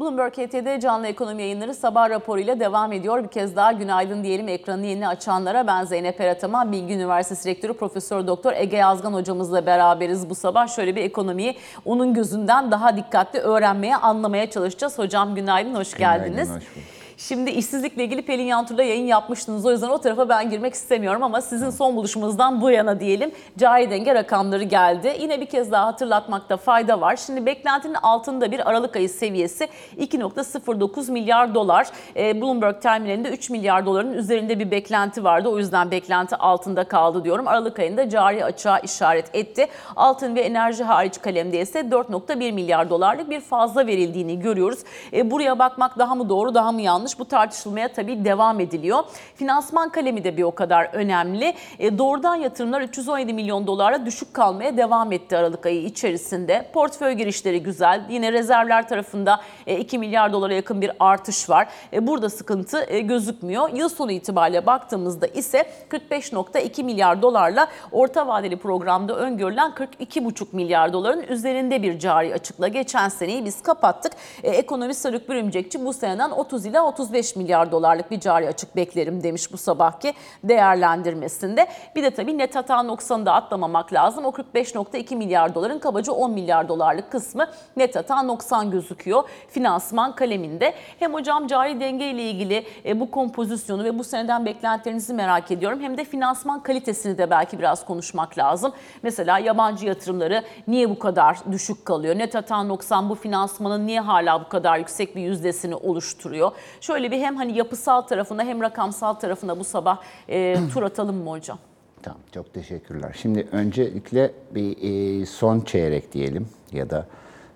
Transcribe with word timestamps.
Bloomberg 0.00 0.32
HT'de 0.32 0.80
canlı 0.80 1.06
ekonomi 1.06 1.42
yayınları 1.42 1.74
sabah 1.74 2.10
raporuyla 2.10 2.60
devam 2.60 2.92
ediyor. 2.92 3.24
Bir 3.24 3.28
kez 3.28 3.56
daha 3.56 3.72
günaydın 3.72 4.24
diyelim 4.24 4.48
ekranı 4.48 4.86
yeni 4.86 5.08
açanlara. 5.08 5.66
Ben 5.66 5.84
Zeynep 5.84 6.20
Erataman, 6.20 6.72
Bilgi 6.72 6.94
Üniversitesi 6.94 7.48
Rektörü 7.48 7.72
Profesör 7.72 8.26
Doktor 8.26 8.52
Ege 8.52 8.76
Yazgan 8.76 9.12
hocamızla 9.12 9.66
beraberiz 9.66 10.30
bu 10.30 10.34
sabah. 10.34 10.68
Şöyle 10.68 10.96
bir 10.96 11.02
ekonomiyi 11.02 11.56
onun 11.84 12.14
gözünden 12.14 12.70
daha 12.70 12.96
dikkatli 12.96 13.38
öğrenmeye, 13.38 13.96
anlamaya 13.96 14.50
çalışacağız. 14.50 14.98
Hocam 14.98 15.34
günaydın, 15.34 15.74
hoş 15.74 15.94
Günaydın, 15.94 16.26
geldiniz. 16.26 16.48
hoş 16.48 16.56
bulduk. 16.56 16.99
Şimdi 17.28 17.50
işsizlikle 17.50 18.04
ilgili 18.04 18.22
Pelin 18.22 18.44
Yantur'la 18.44 18.82
yayın 18.82 19.06
yapmıştınız. 19.06 19.66
O 19.66 19.70
yüzden 19.70 19.88
o 19.88 19.98
tarafa 19.98 20.28
ben 20.28 20.50
girmek 20.50 20.74
istemiyorum 20.74 21.22
ama 21.22 21.40
sizin 21.40 21.70
son 21.70 21.96
buluşumuzdan 21.96 22.60
bu 22.60 22.70
yana 22.70 23.00
diyelim 23.00 23.32
cari 23.58 23.90
denge 23.90 24.14
rakamları 24.14 24.62
geldi. 24.62 25.16
Yine 25.20 25.40
bir 25.40 25.46
kez 25.46 25.72
daha 25.72 25.86
hatırlatmakta 25.86 26.56
fayda 26.56 27.00
var. 27.00 27.16
Şimdi 27.16 27.46
beklentinin 27.46 27.94
altında 27.94 28.52
bir 28.52 28.70
Aralık 28.70 28.96
ayı 28.96 29.08
seviyesi 29.08 29.68
2.09 29.98 31.12
milyar 31.12 31.54
dolar. 31.54 31.86
Ee, 32.16 32.40
Bloomberg 32.40 32.82
terminalinde 32.82 33.28
3 33.28 33.50
milyar 33.50 33.86
doların 33.86 34.12
üzerinde 34.12 34.58
bir 34.58 34.70
beklenti 34.70 35.24
vardı. 35.24 35.48
O 35.48 35.58
yüzden 35.58 35.90
beklenti 35.90 36.36
altında 36.36 36.84
kaldı 36.84 37.24
diyorum. 37.24 37.48
Aralık 37.48 37.78
ayında 37.78 38.08
cari 38.08 38.44
açığa 38.44 38.78
işaret 38.78 39.34
etti. 39.34 39.66
Altın 39.96 40.34
ve 40.34 40.40
enerji 40.40 40.84
hariç 40.84 41.20
kalemde 41.20 41.60
ise 41.60 41.80
4.1 41.80 42.52
milyar 42.52 42.90
dolarlık 42.90 43.30
bir 43.30 43.40
fazla 43.40 43.86
verildiğini 43.86 44.40
görüyoruz. 44.40 44.78
Ee, 45.12 45.30
buraya 45.30 45.58
bakmak 45.58 45.98
daha 45.98 46.14
mı 46.14 46.28
doğru 46.28 46.54
daha 46.54 46.72
mı 46.72 46.82
yanlış? 46.82 47.09
Bu 47.18 47.24
tartışılmaya 47.24 47.92
tabii 47.92 48.24
devam 48.24 48.60
ediliyor. 48.60 49.04
Finansman 49.34 49.88
kalemi 49.88 50.24
de 50.24 50.36
bir 50.36 50.42
o 50.42 50.54
kadar 50.54 50.90
önemli. 50.92 51.54
E, 51.78 51.98
doğrudan 51.98 52.34
yatırımlar 52.34 52.80
317 52.80 53.32
milyon 53.32 53.66
dolara 53.66 54.06
düşük 54.06 54.34
kalmaya 54.34 54.76
devam 54.76 55.12
etti 55.12 55.36
Aralık 55.36 55.66
ayı 55.66 55.84
içerisinde. 55.84 56.70
Portföy 56.72 57.12
girişleri 57.12 57.62
güzel. 57.62 58.06
Yine 58.10 58.32
rezervler 58.32 58.88
tarafında 58.88 59.40
e, 59.66 59.78
2 59.78 59.98
milyar 59.98 60.32
dolara 60.32 60.54
yakın 60.54 60.80
bir 60.80 60.92
artış 61.00 61.50
var. 61.50 61.68
E, 61.92 62.06
burada 62.06 62.30
sıkıntı 62.30 62.84
e, 62.88 63.00
gözükmüyor. 63.00 63.70
Yıl 63.74 63.88
sonu 63.88 64.12
itibariyle 64.12 64.66
baktığımızda 64.66 65.26
ise 65.26 65.66
45.2 65.90 66.82
milyar 66.82 67.22
dolarla 67.22 67.68
orta 67.92 68.26
vadeli 68.26 68.56
programda 68.56 69.16
öngörülen 69.16 69.70
42,5 69.70 70.46
milyar 70.52 70.92
doların 70.92 71.22
üzerinde 71.22 71.82
bir 71.82 71.98
cari 71.98 72.34
açıkla 72.34 72.68
geçen 72.68 73.08
seneyi 73.08 73.44
biz 73.44 73.62
kapattık. 73.62 74.12
E, 74.42 74.50
ekonomi 74.50 74.94
Sarık 74.94 75.28
Bürümcekçi 75.28 75.84
bu 75.84 75.92
seneden 75.92 76.30
30 76.30 76.66
ila 76.66 76.86
35 77.00 77.36
milyar 77.36 77.72
dolarlık 77.72 78.10
bir 78.10 78.20
cari 78.20 78.48
açık 78.48 78.76
beklerim 78.76 79.22
demiş 79.22 79.52
bu 79.52 79.56
sabahki 79.56 80.14
değerlendirmesinde. 80.44 81.66
Bir 81.96 82.02
de 82.02 82.10
tabii 82.10 82.38
net 82.38 82.54
hata 82.56 82.82
noksanı 82.82 83.26
da 83.26 83.32
atlamamak 83.32 83.92
lazım. 83.92 84.24
O 84.24 84.28
45.2 84.30 85.16
milyar 85.16 85.54
doların 85.54 85.78
kabaca 85.78 86.12
10 86.12 86.30
milyar 86.30 86.68
dolarlık 86.68 87.12
kısmı 87.12 87.46
net 87.76 87.96
hata 87.96 88.22
noksan 88.22 88.70
gözüküyor 88.70 89.22
finansman 89.48 90.14
kaleminde. 90.14 90.74
Hem 90.98 91.14
hocam 91.14 91.46
cari 91.46 91.80
denge 91.80 92.10
ile 92.10 92.22
ilgili 92.22 92.66
e, 92.84 93.00
bu 93.00 93.10
kompozisyonu 93.10 93.84
ve 93.84 93.98
bu 93.98 94.04
seneden 94.04 94.46
beklentilerinizi 94.46 95.14
merak 95.14 95.50
ediyorum. 95.50 95.80
Hem 95.80 95.96
de 95.96 96.04
finansman 96.04 96.62
kalitesini 96.62 97.18
de 97.18 97.30
belki 97.30 97.58
biraz 97.58 97.84
konuşmak 97.84 98.38
lazım. 98.38 98.72
Mesela 99.02 99.38
yabancı 99.38 99.86
yatırımları 99.86 100.42
niye 100.66 100.90
bu 100.90 100.98
kadar 100.98 101.38
düşük 101.52 101.86
kalıyor? 101.86 102.18
Net 102.18 102.34
hata 102.34 102.62
noksan 102.62 103.08
bu 103.10 103.14
finansmanın 103.14 103.86
niye 103.86 104.00
hala 104.00 104.44
bu 104.44 104.48
kadar 104.48 104.78
yüksek 104.78 105.16
bir 105.16 105.22
yüzdesini 105.22 105.74
oluşturuyor? 105.74 106.52
Şöyle 106.90 107.10
bir 107.10 107.18
hem 107.18 107.36
hani 107.36 107.58
yapısal 107.58 108.00
tarafına 108.00 108.44
hem 108.44 108.60
rakamsal 108.60 109.14
tarafına 109.14 109.58
bu 109.58 109.64
sabah 109.64 109.98
e, 110.28 110.56
tur 110.74 110.82
atalım 110.82 111.16
mı 111.16 111.30
hocam? 111.30 111.58
Tamam, 112.02 112.20
çok 112.34 112.54
teşekkürler. 112.54 113.16
Şimdi 113.22 113.46
öncelikle 113.52 114.32
bir 114.50 114.76
e, 114.82 115.26
son 115.26 115.60
çeyrek 115.60 116.12
diyelim 116.12 116.48
ya 116.72 116.90
da 116.90 117.06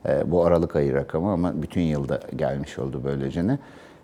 e, 0.08 0.30
bu 0.30 0.44
Aralık 0.44 0.76
ayı 0.76 0.94
rakamı 0.94 1.32
ama 1.32 1.62
bütün 1.62 1.80
yılda 1.80 2.20
gelmiş 2.36 2.78
oldu 2.78 3.00
böylece 3.04 3.46
ne. 3.46 3.58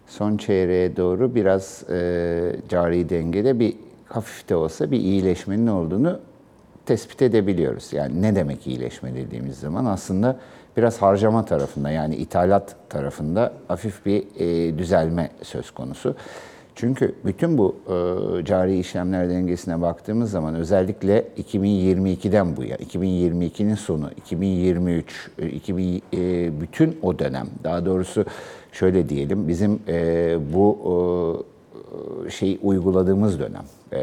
Son 0.07 0.37
çeyreğe 0.37 0.97
doğru 0.97 1.35
biraz 1.35 1.91
e, 1.91 2.57
cari 2.69 3.09
dengede 3.09 3.59
bir 3.61 3.77
hafif 4.09 4.49
de 4.49 4.57
olsa 4.57 4.91
bir 4.91 5.01
iyileşmenin 5.01 5.67
olduğunu 5.67 6.21
tespit 6.91 7.23
edebiliyoruz. 7.23 7.93
Yani 7.93 8.23
ne 8.23 8.35
demek 8.35 8.67
iyileşme 8.67 9.15
dediğimiz 9.15 9.59
zaman 9.59 9.85
aslında 9.85 10.37
biraz 10.77 11.03
harcama 11.03 11.45
tarafında 11.45 11.91
yani 11.91 12.17
ithalat 12.17 12.77
tarafında 12.89 13.53
hafif 13.69 14.07
bir 14.07 14.25
e, 14.39 14.79
düzelme 14.79 15.31
söz 15.43 15.71
konusu. 15.71 16.17
Çünkü 16.75 17.15
bütün 17.25 17.59
bu 17.59 17.77
e, 17.87 18.45
cari 18.45 18.79
işlemler 18.79 19.29
dengesine 19.31 19.81
baktığımız 19.81 20.31
zaman 20.31 20.55
özellikle 20.55 21.25
2022'den 21.39 22.57
bu 22.57 22.65
ya 22.65 22.77
2022'nin 22.77 23.75
sonu 23.75 24.11
2023 24.17 25.31
e, 25.39 25.49
2000 25.49 26.03
e, 26.15 26.61
bütün 26.61 26.99
o 27.03 27.19
dönem 27.19 27.47
daha 27.65 27.87
doğrusu 27.87 28.25
şöyle 28.73 29.09
diyelim 29.09 29.49
bizim 29.49 29.81
e, 29.89 30.39
bu 30.53 30.79
e, 30.85 31.60
şey 32.31 32.59
uyguladığımız 32.63 33.39
dönem 33.39 33.65
e, 33.93 34.03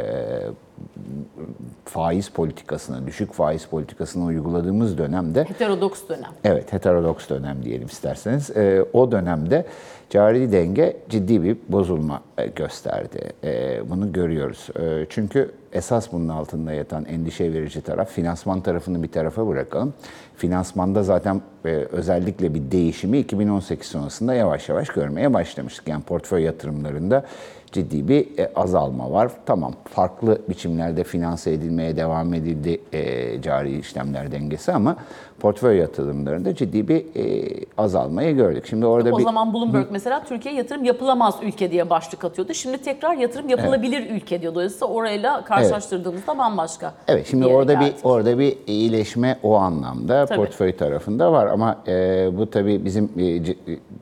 faiz 1.86 2.30
politikasını, 2.30 3.08
düşük 3.08 3.34
faiz 3.34 3.66
politikasını 3.66 4.26
uyguladığımız 4.26 4.98
dönemde 4.98 5.44
Heterodoks 5.44 6.10
dönem. 6.10 6.32
Evet, 6.44 6.74
heterodoks 6.74 7.30
dönem 7.30 7.64
diyelim 7.64 7.88
isterseniz. 7.88 8.58
Ee, 8.58 8.86
o 8.94 9.12
dönemde 9.12 9.66
cari 10.10 10.52
denge 10.52 10.98
ciddi 11.10 11.44
bir 11.44 11.58
bozulma 11.70 12.22
e, 12.38 12.48
gösterdi. 12.48 13.32
Ee, 13.44 13.82
bunu 13.90 14.14
görüyoruz. 14.14 14.68
Ee, 14.80 15.06
çünkü 15.10 15.52
esas 15.74 16.12
bunun 16.12 16.30
altında 16.30 16.74
yatan 16.74 17.06
endişe 17.06 17.54
verici 17.54 17.82
taraf, 17.82 18.12
finansman 18.12 18.62
tarafını 18.62 19.04
bir 19.04 19.12
tarafa 19.12 19.48
bırakalım. 19.48 19.94
Finansmanda 20.36 21.04
zaten 21.04 21.42
e, 21.66 21.70
özellikle 21.70 22.54
bir 22.54 22.72
değişimi 22.72 23.18
2018 23.18 23.88
sonrasında 23.88 24.34
yavaş 24.34 24.70
yavaş 24.70 24.88
görmeye 24.88 25.34
başlamıştık. 25.34 25.88
Yani 25.88 26.04
portföy 26.04 26.44
yatırımlarında 26.44 27.26
ciddi 27.72 28.08
bir 28.08 28.40
e, 28.40 28.52
azalma 28.56 29.12
var. 29.12 29.32
Tamam, 29.46 29.74
farklı 29.94 30.42
biçimlerde 30.50 31.04
finanse 31.04 31.52
edilmeye 31.52 31.98
devam 31.98 32.34
edildi 32.34 32.82
e, 32.94 33.42
cari 33.42 33.80
işlemler 33.80 34.32
dengesi 34.32 34.72
ama 34.72 34.96
portföy 35.40 35.78
yatırımlarında 35.78 36.56
ciddi 36.56 36.88
bir 36.88 37.06
e, 37.16 37.46
azalmayı 37.78 38.36
gördük. 38.36 38.66
Şimdi 38.70 38.86
orada 38.86 39.14
O 39.14 39.18
bir 39.18 39.24
zaman 39.24 39.54
Bloomberg 39.54 39.88
mesela 39.92 40.24
Türkiye 40.24 40.54
yatırım 40.56 40.84
yapılamaz 40.84 41.36
ülke 41.42 41.72
diye 41.72 41.90
başlık 41.90 42.24
atıyordu. 42.24 42.54
Şimdi 42.54 42.78
tekrar 42.78 43.14
yatırım 43.14 43.50
yapılabilir 43.50 44.10
ülke 44.10 44.42
diyor. 44.42 44.56
Dolayısıyla 44.56 44.88
orayla 44.88 45.44
karşılaştırdığımızda 45.44 46.38
bambaşka. 46.38 46.94
Evet 47.08 47.28
şimdi 47.30 47.46
orada 47.46 47.80
bir 47.80 47.94
orada 48.04 48.40
bir 48.40 48.58
iyileşme 48.68 49.40
o 49.44 49.56
anlamda 49.56 50.26
Tabii. 50.26 50.38
portföy 50.38 50.76
tarafında 50.76 51.32
var 51.32 51.48
ama 51.48 51.78
e, 51.88 52.30
bu 52.38 52.50
tabii 52.50 52.86
bizim 52.86 53.10
e, 53.18 53.26
e, 53.26 53.42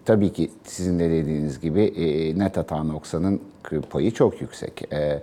tabii 0.06 0.34
ki 0.34 0.52
sizin 0.64 1.00
de 1.00 1.09
dediğiniz 1.09 1.59
gibi 1.59 1.84
e, 1.84 2.40
net 2.40 2.58
hata 2.58 2.84
noksanın 2.84 3.42
payı 3.90 4.12
çok 4.12 4.42
yüksek. 4.42 4.94
E, 4.94 5.20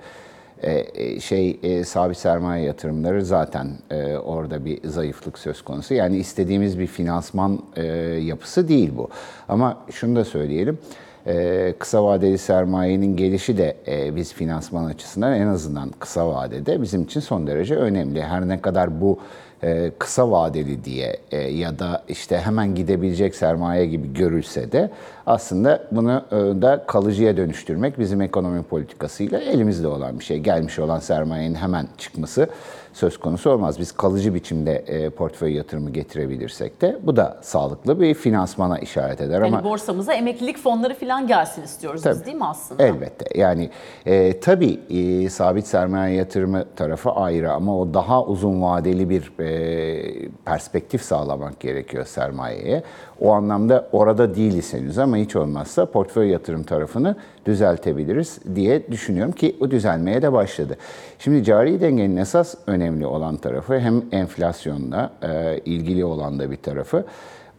e, 0.63 1.21
şey 1.21 1.61
e, 1.63 1.85
sabit 1.85 2.17
sermaye 2.17 2.65
yatırımları 2.65 3.25
zaten 3.25 3.69
e, 3.91 4.17
orada 4.17 4.65
bir 4.65 4.89
zayıflık 4.89 5.39
söz 5.39 5.63
konusu. 5.63 5.95
Yani 5.95 6.17
istediğimiz 6.17 6.79
bir 6.79 6.87
finansman 6.87 7.63
e, 7.77 7.85
yapısı 8.23 8.69
değil 8.69 8.91
bu. 8.97 9.09
Ama 9.49 9.79
şunu 9.91 10.17
da 10.17 10.25
söyleyelim. 10.25 10.79
e, 11.27 11.75
kısa 11.79 12.05
vadeli 12.05 12.39
sermayenin 12.39 13.17
gelişi 13.17 13.59
de 13.59 13.77
e, 13.89 14.17
biz 14.17 14.33
finansman 14.35 14.85
açısından 14.85 15.33
en 15.35 15.47
azından 15.47 15.91
kısa 15.99 16.29
vadede 16.29 16.83
bizim 16.83 17.03
için 17.03 17.21
son 17.21 17.47
derece 17.47 17.77
önemli. 17.77 18.23
Her 18.23 18.49
ne 18.49 18.61
kadar 18.61 19.01
bu 19.01 19.19
e, 19.19 19.52
kısa 19.99 20.31
vadeli 20.31 20.85
diye 20.85 21.17
e, 21.31 21.39
ya 21.39 21.79
da 21.79 22.03
işte 22.09 22.39
hemen 22.39 22.75
gidebilecek 22.75 23.35
sermaye 23.35 23.87
gibi 23.87 24.13
görülse 24.13 24.73
de 24.73 24.91
aslında 25.27 25.83
bunu 25.91 26.25
e, 26.31 26.63
da 26.63 26.85
kalıcıya 26.87 27.37
dönüştürmek 27.37 27.99
bizim 27.99 28.21
ekonomi 28.21 28.63
politikasıyla 28.63 29.41
elimizde 29.41 29.87
olan 29.87 30.19
bir 30.19 30.25
şey. 30.25 30.39
Gelmiş 30.39 30.79
olan 30.79 30.99
sermayenin 30.99 31.55
hemen 31.55 31.89
çıkması 31.99 32.49
söz 32.93 33.19
konusu 33.19 33.51
olmaz. 33.51 33.79
Biz 33.79 33.93
kalıcı 33.93 34.35
biçimde 34.35 34.73
e, 34.75 35.11
portföy 35.11 35.53
yatırımı 35.53 35.91
getirebilirsek 35.91 36.81
de 36.81 36.99
bu 37.03 37.17
da 37.17 37.39
sağlıklı 37.43 38.01
bir 38.01 38.15
finansmana 38.15 38.79
işaret 38.79 39.21
eder 39.21 39.41
Yani 39.41 39.57
ama 39.57 39.65
borsamıza 39.65 40.13
emeklilik 40.13 40.59
fonları 40.59 40.95
falan 40.95 41.27
gelsin 41.27 41.63
istiyoruz 41.63 42.05
biz 42.05 42.17
Tabii. 42.17 42.27
değil 42.27 42.37
mi 42.37 42.47
aslında? 42.47 42.83
Elbette. 42.83 43.41
Yani 43.41 43.71
e, 44.07 44.41
tabii 44.41 44.81
e, 44.91 45.29
sabit 45.29 45.67
sermaye 45.67 46.17
yatırımı 46.17 46.65
tarafı 46.77 47.11
ayrı 47.11 47.53
ama 47.53 47.79
o 47.79 47.95
daha 47.95 48.25
uzun 48.25 48.63
vadeli 48.63 49.11
bir 49.11 49.33
e, 49.41 50.29
perspektif 50.45 51.03
sağlamak 51.03 51.61
gerekiyor 51.61 52.05
sermayeye. 52.05 52.83
O 53.21 53.33
anlamda 53.33 53.89
orada 53.93 54.35
değiliz 54.35 54.75
henüz 54.75 54.99
ama 54.99 55.17
hiç 55.17 55.37
olmazsa 55.37 55.87
portföy 55.87 56.29
yatırım 56.29 56.63
tarafını 56.63 57.17
düzeltebiliriz 57.47 58.39
diye 58.55 58.91
düşünüyorum 58.91 59.33
ki 59.33 59.57
o 59.61 59.71
düzelmeye 59.71 60.23
de 60.23 60.33
başladı. 60.33 60.77
Şimdi 61.19 61.45
cari 61.45 61.81
dengenin 61.81 62.17
esas 62.17 62.55
önemli 62.67 62.82
olan 63.07 63.37
tarafı 63.37 63.79
hem 63.79 64.03
enflasyonla 64.13 65.11
e, 65.23 65.59
ilgili 65.59 66.05
olan 66.05 66.39
da 66.39 66.51
bir 66.51 66.57
tarafı. 66.57 67.05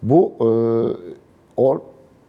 Bu 0.04 0.34
e, 0.40 0.48
or, 1.58 1.80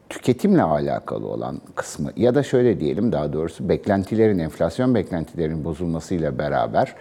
tüketimle 0.09 0.63
alakalı 0.63 1.29
olan 1.29 1.61
kısmı 1.75 2.11
ya 2.17 2.35
da 2.35 2.43
şöyle 2.43 2.81
diyelim 2.81 3.13
daha 3.13 3.33
doğrusu 3.33 3.69
beklentilerin, 3.69 4.39
enflasyon 4.39 4.95
beklentilerinin 4.95 5.65
bozulmasıyla 5.65 6.39
beraber 6.39 6.95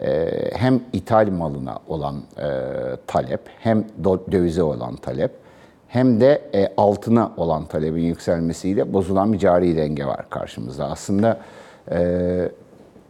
e, 0.00 0.30
hem 0.54 0.80
ithal 0.92 1.30
malına 1.30 1.78
olan 1.88 2.16
e, 2.16 2.48
talep 3.06 3.40
hem 3.58 3.84
dövize 4.32 4.62
olan 4.62 4.96
talep 4.96 5.30
hem 5.88 6.20
de 6.20 6.42
e, 6.54 6.72
altına 6.76 7.32
olan 7.36 7.64
talebin 7.64 8.02
yükselmesiyle 8.02 8.92
bozulan 8.92 9.32
bir 9.32 9.38
cari 9.38 9.76
denge 9.76 10.06
var 10.06 10.30
karşımızda. 10.30 10.90
Aslında 10.90 11.38
e, 11.90 12.50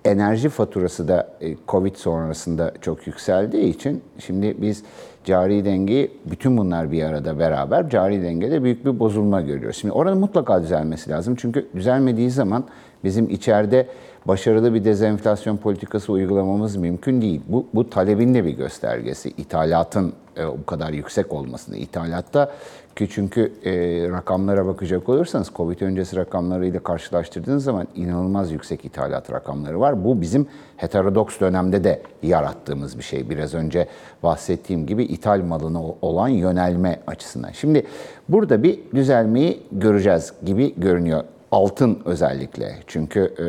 enerji 0.05 0.49
faturası 0.49 1.09
da 1.09 1.31
e, 1.41 1.57
Covid 1.69 1.95
sonrasında 1.95 2.73
çok 2.81 3.07
yükseldiği 3.07 3.75
için 3.75 4.03
şimdi 4.19 4.63
biz 4.63 4.83
cari 5.25 5.65
dengeyi 5.65 6.11
bütün 6.31 6.59
bunlar 6.59 6.93
bir 6.93 7.03
arada 7.03 7.39
beraber 7.39 7.89
cari 7.89 8.23
dengede 8.23 8.63
büyük 8.63 8.85
bir 8.85 9.01
bozulma 9.01 9.41
görüyoruz. 9.41 9.77
Şimdi 9.77 9.93
orada 9.93 10.15
mutlaka 10.15 10.63
düzelmesi 10.63 11.11
lazım. 11.11 11.35
Çünkü 11.39 11.69
düzelmediği 11.75 12.31
zaman 12.31 12.65
bizim 13.05 13.31
içeride 13.31 13.87
başarılı 14.27 14.75
bir 14.75 14.85
dezenflasyon 14.85 15.57
politikası 15.57 16.13
uygulamamız 16.13 16.77
mümkün 16.77 17.23
değil. 17.23 17.41
Bu, 17.49 17.67
bu 17.75 17.91
talebin 17.91 18.35
de 18.35 18.45
bir 18.45 18.51
göstergesi. 18.51 19.29
İthalatın 19.29 20.13
e, 20.39 20.47
bu 20.47 20.67
kadar 20.67 20.91
yüksek 20.91 21.33
olmasını. 21.33 21.77
İthalatta 21.77 22.53
ki 22.97 23.09
çünkü 23.11 23.53
e, 23.65 23.73
rakamlara 24.11 24.67
bakacak 24.67 25.09
olursanız 25.09 25.51
Covid 25.57 25.81
öncesi 25.81 26.17
rakamlarıyla 26.17 26.81
karşılaştırdığınız 26.81 27.65
zaman 27.65 27.87
inanılmaz 27.95 28.53
yüksek 28.53 28.85
ithalat 28.85 29.33
rakamları 29.33 29.81
var. 29.81 30.05
Bu 30.05 30.21
bizim 30.21 30.47
heterodoks 30.77 31.41
dönemde 31.41 31.85
de 31.85 32.03
yarattığımız 32.23 32.99
bir 32.99 33.03
şey. 33.03 33.31
Biraz 33.31 33.55
önce 33.55 33.87
bahsettiğim 34.23 34.87
gibi 34.87 35.05
ithal 35.05 35.41
malına 35.41 35.81
olan 36.03 36.29
yönelme 36.29 37.01
açısından. 37.07 37.51
Şimdi 37.51 37.87
burada 38.29 38.63
bir 38.63 38.79
düzelmeyi 38.95 39.63
göreceğiz 39.73 40.33
gibi 40.45 40.75
görünüyor. 40.81 41.25
Altın 41.53 42.03
özellikle. 42.05 42.77
Çünkü 42.87 43.21
e, 43.21 43.49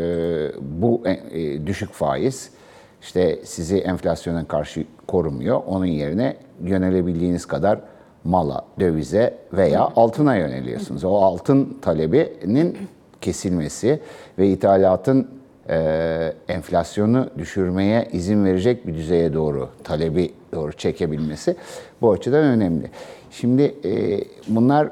bu 0.81 1.01
e, 1.05 1.67
düşük 1.67 1.91
faiz 1.91 2.49
işte 3.01 3.39
sizi 3.43 3.77
enflasyona 3.77 4.47
karşı 4.47 4.85
korumuyor. 5.07 5.61
Onun 5.67 5.85
yerine 5.85 6.37
yönelebildiğiniz 6.63 7.45
kadar 7.45 7.79
mala, 8.23 8.65
dövize 8.79 9.37
veya 9.53 9.81
altına 9.95 10.35
yöneliyorsunuz. 10.35 11.03
O 11.03 11.15
altın 11.15 11.77
talebinin 11.81 12.77
kesilmesi 13.21 13.99
ve 14.39 14.47
ithalatın 14.47 15.27
e, 15.69 16.33
enflasyonu 16.47 17.29
düşürmeye 17.37 18.07
izin 18.11 18.45
verecek 18.45 18.87
bir 18.87 18.93
düzeye 18.93 19.33
doğru 19.33 19.69
talebi 19.83 20.33
doğru 20.53 20.71
çekebilmesi 20.71 21.55
bu 22.01 22.11
açıdan 22.11 22.43
önemli. 22.43 22.89
Şimdi 23.31 23.75
e, 23.85 24.23
bunlar 24.47 24.89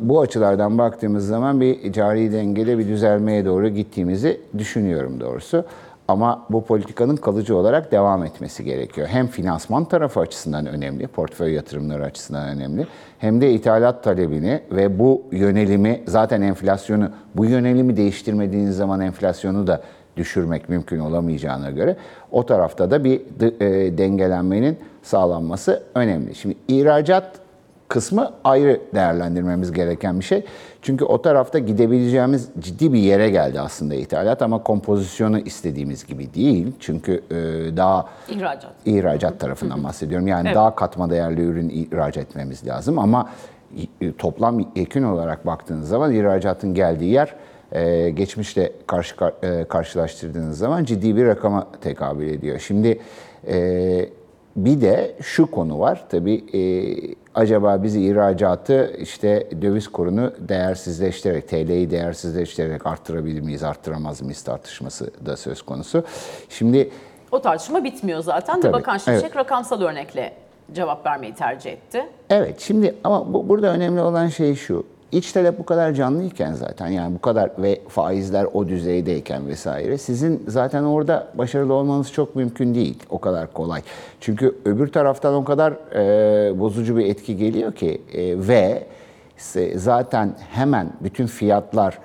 bu 0.00 0.20
açılardan 0.20 0.78
baktığımız 0.78 1.26
zaman 1.26 1.60
bir 1.60 1.92
cari 1.92 2.32
dengede 2.32 2.78
bir 2.78 2.88
düzelmeye 2.88 3.44
doğru 3.44 3.68
gittiğimizi 3.68 4.40
düşünüyorum 4.58 5.20
doğrusu. 5.20 5.64
Ama 6.08 6.46
bu 6.50 6.64
politikanın 6.64 7.16
kalıcı 7.16 7.56
olarak 7.56 7.92
devam 7.92 8.24
etmesi 8.24 8.64
gerekiyor. 8.64 9.08
Hem 9.08 9.26
finansman 9.26 9.84
tarafı 9.84 10.20
açısından 10.20 10.66
önemli, 10.66 11.06
portföy 11.06 11.52
yatırımları 11.52 12.04
açısından 12.04 12.48
önemli. 12.48 12.86
Hem 13.18 13.40
de 13.40 13.52
ithalat 13.52 14.04
talebini 14.04 14.60
ve 14.70 14.98
bu 14.98 15.22
yönelimi, 15.32 16.00
zaten 16.06 16.42
enflasyonu, 16.42 17.10
bu 17.34 17.44
yönelimi 17.44 17.96
değiştirmediğiniz 17.96 18.76
zaman 18.76 19.00
enflasyonu 19.00 19.66
da 19.66 19.82
düşürmek 20.16 20.68
mümkün 20.68 20.98
olamayacağına 20.98 21.70
göre 21.70 21.96
o 22.30 22.46
tarafta 22.46 22.90
da 22.90 23.04
bir 23.04 23.20
e, 23.60 23.98
dengelenmenin 23.98 24.78
sağlanması 25.02 25.82
önemli. 25.94 26.34
Şimdi 26.34 26.56
ihracat 26.68 27.40
kısmı 27.90 28.32
ayrı 28.44 28.80
değerlendirmemiz 28.94 29.72
gereken 29.72 30.20
bir 30.20 30.24
şey. 30.24 30.44
Çünkü 30.82 31.04
o 31.04 31.22
tarafta 31.22 31.58
gidebileceğimiz 31.58 32.48
ciddi 32.58 32.92
bir 32.92 32.98
yere 32.98 33.30
geldi 33.30 33.60
aslında 33.60 33.94
ithalat 33.94 34.42
ama 34.42 34.62
kompozisyonu 34.62 35.38
istediğimiz 35.38 36.06
gibi 36.06 36.34
değil. 36.34 36.72
Çünkü 36.80 37.12
e, 37.30 37.36
daha 37.76 38.08
ihracat 38.28 38.72
ihracat 38.84 39.40
tarafından 39.40 39.84
bahsediyorum. 39.84 40.26
Yani 40.26 40.46
Evet. 40.46 40.56
daha 40.56 40.74
katma 40.74 41.10
değerli 41.10 41.42
ürün 41.42 41.68
ihraç 41.68 42.16
etmemiz 42.16 42.66
lazım 42.66 42.98
ama 42.98 43.30
e, 44.00 44.12
toplam 44.12 44.60
yekün 44.76 45.02
olarak 45.02 45.46
baktığınız 45.46 45.88
zaman 45.88 46.12
ihracatın 46.12 46.74
geldiği 46.74 47.12
yer 47.12 47.34
e, 47.72 48.10
geçmişte 48.10 48.72
karşı 48.86 49.14
e, 49.42 49.64
karşılaştırdığınız 49.64 50.58
zaman 50.58 50.84
ciddi 50.84 51.16
bir 51.16 51.26
rakama 51.26 51.66
tekabül 51.80 52.28
ediyor. 52.28 52.58
Şimdi 52.58 53.00
e, 53.48 54.08
bir 54.64 54.80
de 54.80 55.16
şu 55.22 55.50
konu 55.50 55.78
var. 55.78 56.04
Tabii 56.08 56.44
e, 56.52 56.60
acaba 57.34 57.82
biz 57.82 57.96
ihracatı 57.96 58.96
işte 58.98 59.48
döviz 59.62 59.88
kurunu 59.88 60.32
değersizleştirerek, 60.38 61.48
TL'yi 61.48 61.90
değersizleştirerek 61.90 62.86
arttırabilir 62.86 63.40
miyiz, 63.40 63.62
arttıramaz 63.62 64.22
mıyız 64.22 64.42
tartışması 64.42 65.10
da 65.26 65.36
söz 65.36 65.62
konusu. 65.62 66.04
Şimdi 66.48 66.90
O 67.32 67.40
tartışma 67.40 67.84
bitmiyor 67.84 68.22
zaten 68.22 68.56
de 68.56 68.60
Tabii, 68.60 68.72
Bakan 68.72 68.98
Şimşek 68.98 69.22
evet. 69.22 69.36
rakamsal 69.36 69.82
örnekle 69.82 70.32
cevap 70.72 71.06
vermeyi 71.06 71.34
tercih 71.34 71.72
etti. 71.72 72.06
Evet 72.30 72.60
şimdi 72.60 72.94
ama 73.04 73.32
bu, 73.32 73.48
burada 73.48 73.72
önemli 73.72 74.00
olan 74.00 74.28
şey 74.28 74.54
şu. 74.54 74.86
İç 75.12 75.32
talep 75.32 75.58
bu 75.58 75.64
kadar 75.64 75.92
canlıyken 75.92 76.52
zaten 76.52 76.88
yani 76.88 77.14
bu 77.14 77.20
kadar 77.20 77.50
ve 77.58 77.80
faizler 77.88 78.46
o 78.52 78.68
düzeydeyken 78.68 79.48
vesaire 79.48 79.98
sizin 79.98 80.44
zaten 80.48 80.82
orada 80.82 81.28
başarılı 81.34 81.74
olmanız 81.74 82.12
çok 82.12 82.36
mümkün 82.36 82.74
değil. 82.74 83.02
O 83.10 83.18
kadar 83.18 83.52
kolay. 83.52 83.82
Çünkü 84.20 84.56
öbür 84.64 84.88
taraftan 84.88 85.34
o 85.34 85.44
kadar 85.44 85.72
e, 85.94 86.60
bozucu 86.60 86.96
bir 86.96 87.06
etki 87.06 87.36
geliyor 87.36 87.72
ki 87.72 88.02
e, 88.12 88.48
ve 88.48 88.86
zaten 89.74 90.34
hemen 90.50 90.92
bütün 91.00 91.26
fiyatlar 91.26 91.98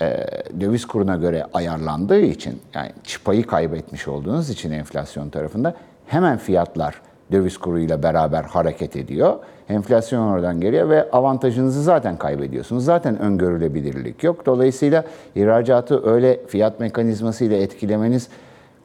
e, 0.00 0.26
döviz 0.60 0.86
kuruna 0.86 1.16
göre 1.16 1.44
ayarlandığı 1.52 2.20
için 2.20 2.60
yani 2.74 2.92
çıpayı 3.04 3.46
kaybetmiş 3.46 4.08
olduğunuz 4.08 4.50
için 4.50 4.70
enflasyon 4.70 5.28
tarafında 5.28 5.74
hemen 6.06 6.38
fiyatlar 6.38 7.00
döviz 7.32 7.58
kuruyla 7.58 8.02
beraber 8.02 8.42
hareket 8.42 8.96
ediyor. 8.96 9.38
Enflasyon 9.68 10.26
oradan 10.26 10.60
geliyor 10.60 10.88
ve 10.88 11.10
avantajınızı 11.10 11.82
zaten 11.82 12.16
kaybediyorsunuz. 12.16 12.84
Zaten 12.84 13.18
öngörülebilirlik 13.18 14.24
yok. 14.24 14.46
Dolayısıyla 14.46 15.04
ihracatı 15.34 16.10
öyle 16.10 16.46
fiyat 16.46 16.80
mekanizmasıyla 16.80 17.56
etkilemeniz 17.56 18.28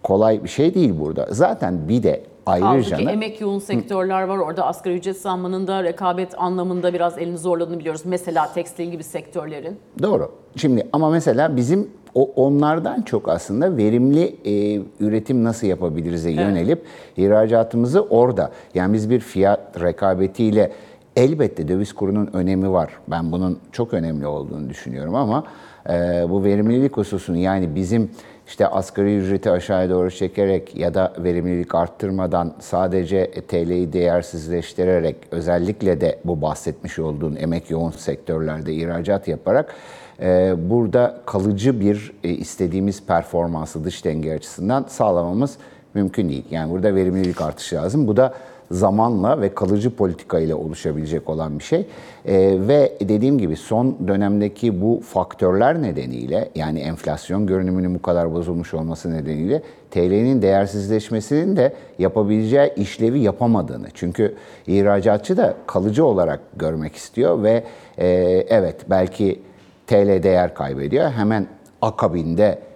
kolay 0.03 0.43
bir 0.43 0.49
şey 0.49 0.73
değil 0.73 0.93
burada. 0.99 1.27
Zaten 1.31 1.89
bir 1.89 2.03
de 2.03 2.23
ayrıca 2.45 2.97
Halbuki 2.97 3.11
emek 3.11 3.41
yoğun 3.41 3.59
sektörler 3.59 4.23
var. 4.23 4.37
Orada 4.37 4.65
asgari 4.67 4.93
ücret 4.93 5.21
zammının 5.21 5.67
da 5.67 5.83
rekabet 5.83 6.39
anlamında 6.41 6.93
biraz 6.93 7.17
elini 7.17 7.37
zorladığını 7.37 7.79
biliyoruz. 7.79 8.01
Mesela 8.05 8.53
tekstil 8.53 8.91
gibi 8.91 9.03
sektörlerin. 9.03 9.77
Doğru. 10.01 10.31
Şimdi 10.55 10.87
ama 10.93 11.09
mesela 11.09 11.55
bizim 11.55 11.89
o 12.15 12.31
onlardan 12.35 13.01
çok 13.01 13.29
aslında 13.29 13.77
verimli 13.77 14.35
e, 14.45 14.81
üretim 14.99 15.43
nasıl 15.43 15.67
yapabiliriz'e 15.67 16.31
yönelip 16.31 16.85
ihracatımızı 17.17 18.01
orada. 18.01 18.51
Yani 18.73 18.93
biz 18.93 19.09
bir 19.09 19.19
fiyat 19.19 19.81
rekabetiyle 19.81 20.71
elbette 21.15 21.67
döviz 21.67 21.93
kurunun 21.93 22.29
önemi 22.33 22.71
var. 22.71 22.89
Ben 23.07 23.31
bunun 23.31 23.59
çok 23.71 23.93
önemli 23.93 24.27
olduğunu 24.27 24.69
düşünüyorum 24.69 25.15
ama 25.15 25.43
e, 25.89 25.93
bu 26.29 26.43
verimlilik 26.43 26.97
hususunu 26.97 27.37
yani 27.37 27.75
bizim 27.75 28.11
işte 28.47 28.67
asgari 28.67 29.17
ücreti 29.17 29.51
aşağıya 29.51 29.89
doğru 29.89 30.11
çekerek 30.11 30.75
ya 30.75 30.93
da 30.93 31.13
verimlilik 31.17 31.75
arttırmadan 31.75 32.53
sadece 32.59 33.31
TL'yi 33.31 33.93
değersizleştirerek 33.93 35.15
özellikle 35.31 36.01
de 36.01 36.19
bu 36.25 36.41
bahsetmiş 36.41 36.99
olduğun 36.99 37.35
emek 37.35 37.69
yoğun 37.69 37.91
sektörlerde 37.91 38.73
ihracat 38.73 39.27
yaparak 39.27 39.75
e, 40.21 40.53
burada 40.69 41.21
kalıcı 41.25 41.79
bir 41.79 42.11
e, 42.23 42.29
istediğimiz 42.29 43.05
performansı 43.05 43.83
dış 43.83 44.05
denge 44.05 44.33
açısından 44.33 44.85
sağlamamız 44.89 45.57
mümkün 45.93 46.29
değil. 46.29 46.45
Yani 46.51 46.71
burada 46.71 46.95
verimlilik 46.95 47.41
artışı 47.41 47.75
lazım. 47.75 48.07
Bu 48.07 48.17
da 48.17 48.33
zamanla 48.71 49.41
ve 49.41 49.53
kalıcı 49.53 49.95
politika 49.95 50.39
ile 50.39 50.55
oluşabilecek 50.55 51.29
olan 51.29 51.59
bir 51.59 51.63
şey. 51.63 51.79
Ee, 52.25 52.57
ve 52.67 52.97
dediğim 53.01 53.37
gibi 53.37 53.55
son 53.55 54.07
dönemdeki 54.07 54.81
bu 54.81 55.01
faktörler 55.05 55.81
nedeniyle 55.81 56.49
yani 56.55 56.79
enflasyon 56.79 57.47
görünümünün 57.47 57.95
bu 57.95 58.01
kadar 58.01 58.33
bozulmuş 58.33 58.73
olması 58.73 59.13
nedeniyle 59.13 59.61
TL'nin 59.91 60.41
değersizleşmesinin 60.41 61.57
de 61.57 61.73
yapabileceği 61.99 62.73
işlevi 62.75 63.19
yapamadığını. 63.19 63.87
Çünkü 63.93 64.35
ihracatçı 64.67 65.37
da 65.37 65.53
kalıcı 65.67 66.05
olarak 66.05 66.39
görmek 66.55 66.95
istiyor 66.95 67.43
ve 67.43 67.63
e, 67.97 68.07
evet 68.49 68.75
belki 68.89 69.39
TL 69.87 70.23
değer 70.23 70.53
kaybediyor. 70.53 71.11
Hemen 71.11 71.47
akabinde 71.81 72.45
e, 72.45 72.59
e, 72.59 72.72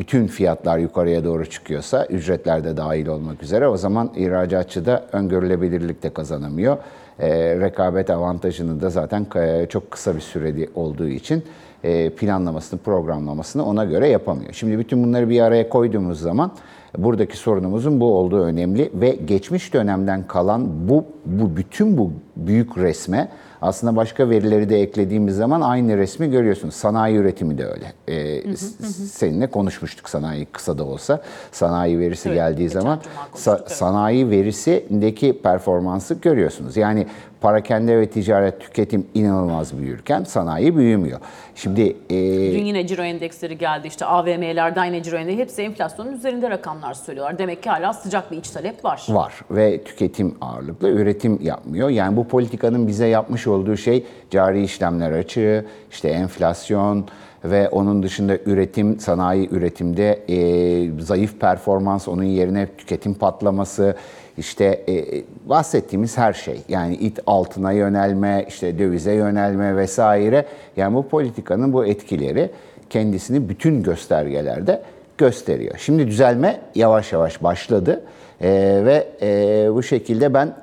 bütün 0.00 0.26
fiyatlar 0.26 0.78
yukarıya 0.78 1.24
doğru 1.24 1.50
çıkıyorsa, 1.50 2.06
ücretler 2.06 2.64
de 2.64 2.76
dahil 2.76 3.06
olmak 3.06 3.42
üzere 3.42 3.68
o 3.68 3.76
zaman 3.76 4.10
ihracatçı 4.16 4.86
da 4.86 5.06
öngörülebilirlik 5.12 6.02
de 6.02 6.10
kazanamıyor. 6.10 6.76
E, 7.18 7.60
rekabet 7.60 8.10
avantajını 8.10 8.80
da 8.80 8.90
zaten 8.90 9.26
e, 9.36 9.66
çok 9.68 9.90
kısa 9.90 10.16
bir 10.16 10.20
süreli 10.20 10.70
olduğu 10.74 11.08
için 11.08 11.44
e, 11.84 12.10
planlamasını, 12.10 12.80
programlamasını 12.80 13.64
ona 13.64 13.84
göre 13.84 14.08
yapamıyor. 14.08 14.52
Şimdi 14.52 14.78
bütün 14.78 15.04
bunları 15.04 15.28
bir 15.28 15.40
araya 15.40 15.68
koyduğumuz 15.68 16.20
zaman 16.20 16.52
buradaki 16.98 17.36
sorunumuzun 17.36 18.00
bu 18.00 18.12
olduğu 18.18 18.40
önemli 18.42 18.90
ve 18.94 19.10
geçmiş 19.10 19.74
dönemden 19.74 20.26
kalan 20.26 20.88
bu, 20.88 21.04
bu 21.26 21.56
bütün 21.56 21.98
bu 21.98 22.12
büyük 22.36 22.78
resme 22.78 23.28
aslında 23.62 23.96
başka 23.96 24.30
verileri 24.30 24.68
de 24.68 24.80
eklediğimiz 24.80 25.36
zaman 25.36 25.60
aynı 25.60 25.96
resmi 25.98 26.30
görüyorsunuz. 26.30 26.74
Sanayi 26.74 27.16
üretimi 27.16 27.58
de 27.58 27.66
öyle. 27.66 27.92
Ee, 28.08 28.56
s- 28.56 28.84
Seninle 29.06 29.46
konuşmuştuk 29.46 30.08
sanayi 30.08 30.44
kısa 30.46 30.78
da 30.78 30.84
olsa. 30.84 31.22
Sanayi 31.52 31.98
verisi 31.98 32.28
Evet, 32.28 32.36
geldiği 32.38 32.68
zaman 32.68 32.98
sa- 33.34 33.68
sanayi 33.68 34.30
verisindeki 34.30 35.38
performansı 35.42 36.14
görüyorsunuz. 36.14 36.76
Yani 36.76 37.06
parakende 37.40 37.98
ve 37.98 38.10
ticaret 38.10 38.60
tüketim 38.60 39.06
inanılmaz 39.14 39.78
büyürken 39.78 40.24
sanayi 40.24 40.76
büyümüyor. 40.76 41.20
Şimdi 41.54 41.96
e, 42.10 42.14
Dün 42.52 42.64
yine 42.64 42.86
ciro 42.86 43.02
endeksleri 43.02 43.58
geldi 43.58 43.86
işte 43.86 44.04
AVM'lerden 44.04 44.84
yine 44.84 45.02
ciro 45.02 45.16
endeksleri 45.16 45.42
hepsi 45.42 45.62
enflasyonun 45.62 46.12
üzerinde 46.12 46.50
rakamlar 46.50 46.94
söylüyorlar. 46.94 47.38
Demek 47.38 47.62
ki 47.62 47.70
hala 47.70 47.92
sıcak 47.92 48.32
bir 48.32 48.36
iç 48.36 48.50
talep 48.50 48.84
var. 48.84 49.06
var 49.08 49.34
ve 49.50 49.84
tüketim 49.84 50.34
ağırlıklı 50.40 50.88
üretim 50.88 51.38
yapmıyor. 51.42 51.88
Yani 51.88 52.16
bu 52.16 52.28
politikanın 52.28 52.86
bize 52.86 53.06
yapmış 53.06 53.46
olduğu 53.46 53.76
şey 53.76 54.06
cari 54.30 54.64
işlemler 54.64 55.12
açığı, 55.12 55.66
işte 55.90 56.08
enflasyon 56.08 57.06
ve 57.44 57.68
onun 57.68 58.02
dışında 58.02 58.36
üretim, 58.46 59.00
sanayi 59.00 59.48
üretimde 59.50 60.24
e, 60.28 61.02
zayıf 61.02 61.40
performans, 61.40 62.08
onun 62.08 62.22
yerine 62.22 62.66
tüketim 62.78 63.14
patlaması, 63.14 63.96
işte 64.38 64.84
e, 64.88 65.22
bahsettiğimiz 65.48 66.18
her 66.18 66.32
şey. 66.32 66.60
Yani 66.68 66.94
it 66.94 67.18
altına 67.26 67.72
yönelme, 67.72 68.44
işte 68.48 68.78
dövize 68.78 69.12
yönelme 69.12 69.76
vesaire. 69.76 70.44
Yani 70.76 70.94
bu 70.94 71.08
politikanın 71.08 71.72
bu 71.72 71.86
etkileri 71.86 72.50
kendisini 72.90 73.48
bütün 73.48 73.82
göstergelerde 73.82 74.82
gösteriyor. 75.18 75.74
Şimdi 75.78 76.06
düzelme 76.06 76.60
yavaş 76.74 77.12
yavaş 77.12 77.42
başladı 77.42 78.02
Ee, 78.40 78.82
ve 78.84 79.08
e, 79.22 79.74
bu 79.74 79.82
şekilde 79.82 80.34
ben 80.34 80.54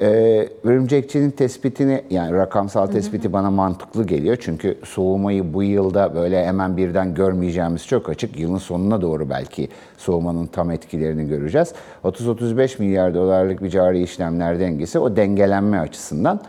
e, 0.00 0.48
örümcekçinin 0.64 1.30
tespitini 1.30 2.02
yani 2.10 2.32
rakamsal 2.32 2.86
tespiti 2.86 3.32
bana 3.32 3.50
mantıklı 3.50 4.06
geliyor. 4.06 4.36
Çünkü 4.40 4.78
soğumayı 4.84 5.54
bu 5.54 5.62
yılda 5.62 6.14
böyle 6.14 6.46
hemen 6.46 6.76
birden 6.76 7.14
görmeyeceğimiz 7.14 7.86
çok 7.86 8.08
açık. 8.08 8.38
Yılın 8.38 8.58
sonuna 8.58 9.00
doğru 9.00 9.30
belki 9.30 9.68
soğumanın 9.96 10.46
tam 10.46 10.70
etkilerini 10.70 11.28
göreceğiz. 11.28 11.72
30-35 12.04 12.82
milyar 12.82 13.14
dolarlık 13.14 13.62
bir 13.62 13.70
cari 13.70 14.02
işlemler 14.02 14.60
dengesi 14.60 14.98
o 14.98 15.16
dengelenme 15.16 15.78
açısından 15.78 16.40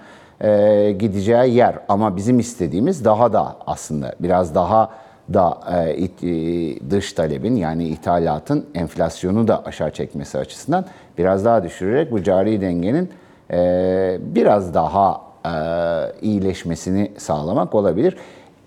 e, 0.41 0.91
gideceği 0.99 1.55
yer. 1.55 1.75
Ama 1.89 2.15
bizim 2.15 2.39
istediğimiz 2.39 3.05
daha 3.05 3.33
da 3.33 3.55
aslında 3.67 4.15
biraz 4.19 4.55
daha 4.55 4.89
da 5.33 5.59
e, 5.71 6.03
e, 6.03 6.89
dış 6.89 7.13
talebin 7.13 7.55
yani 7.55 7.87
ithalatın 7.87 8.65
enflasyonu 8.75 9.47
da 9.47 9.65
aşağı 9.65 9.91
çekmesi 9.91 10.37
açısından 10.37 10.85
biraz 11.17 11.45
daha 11.45 11.63
düşürerek 11.63 12.11
bu 12.11 12.23
cari 12.23 12.61
dengenin 12.61 13.09
biraz 14.19 14.73
daha 14.73 15.21
e, 15.45 15.51
iyileşmesini 16.21 17.11
sağlamak 17.17 17.75
olabilir. 17.75 18.17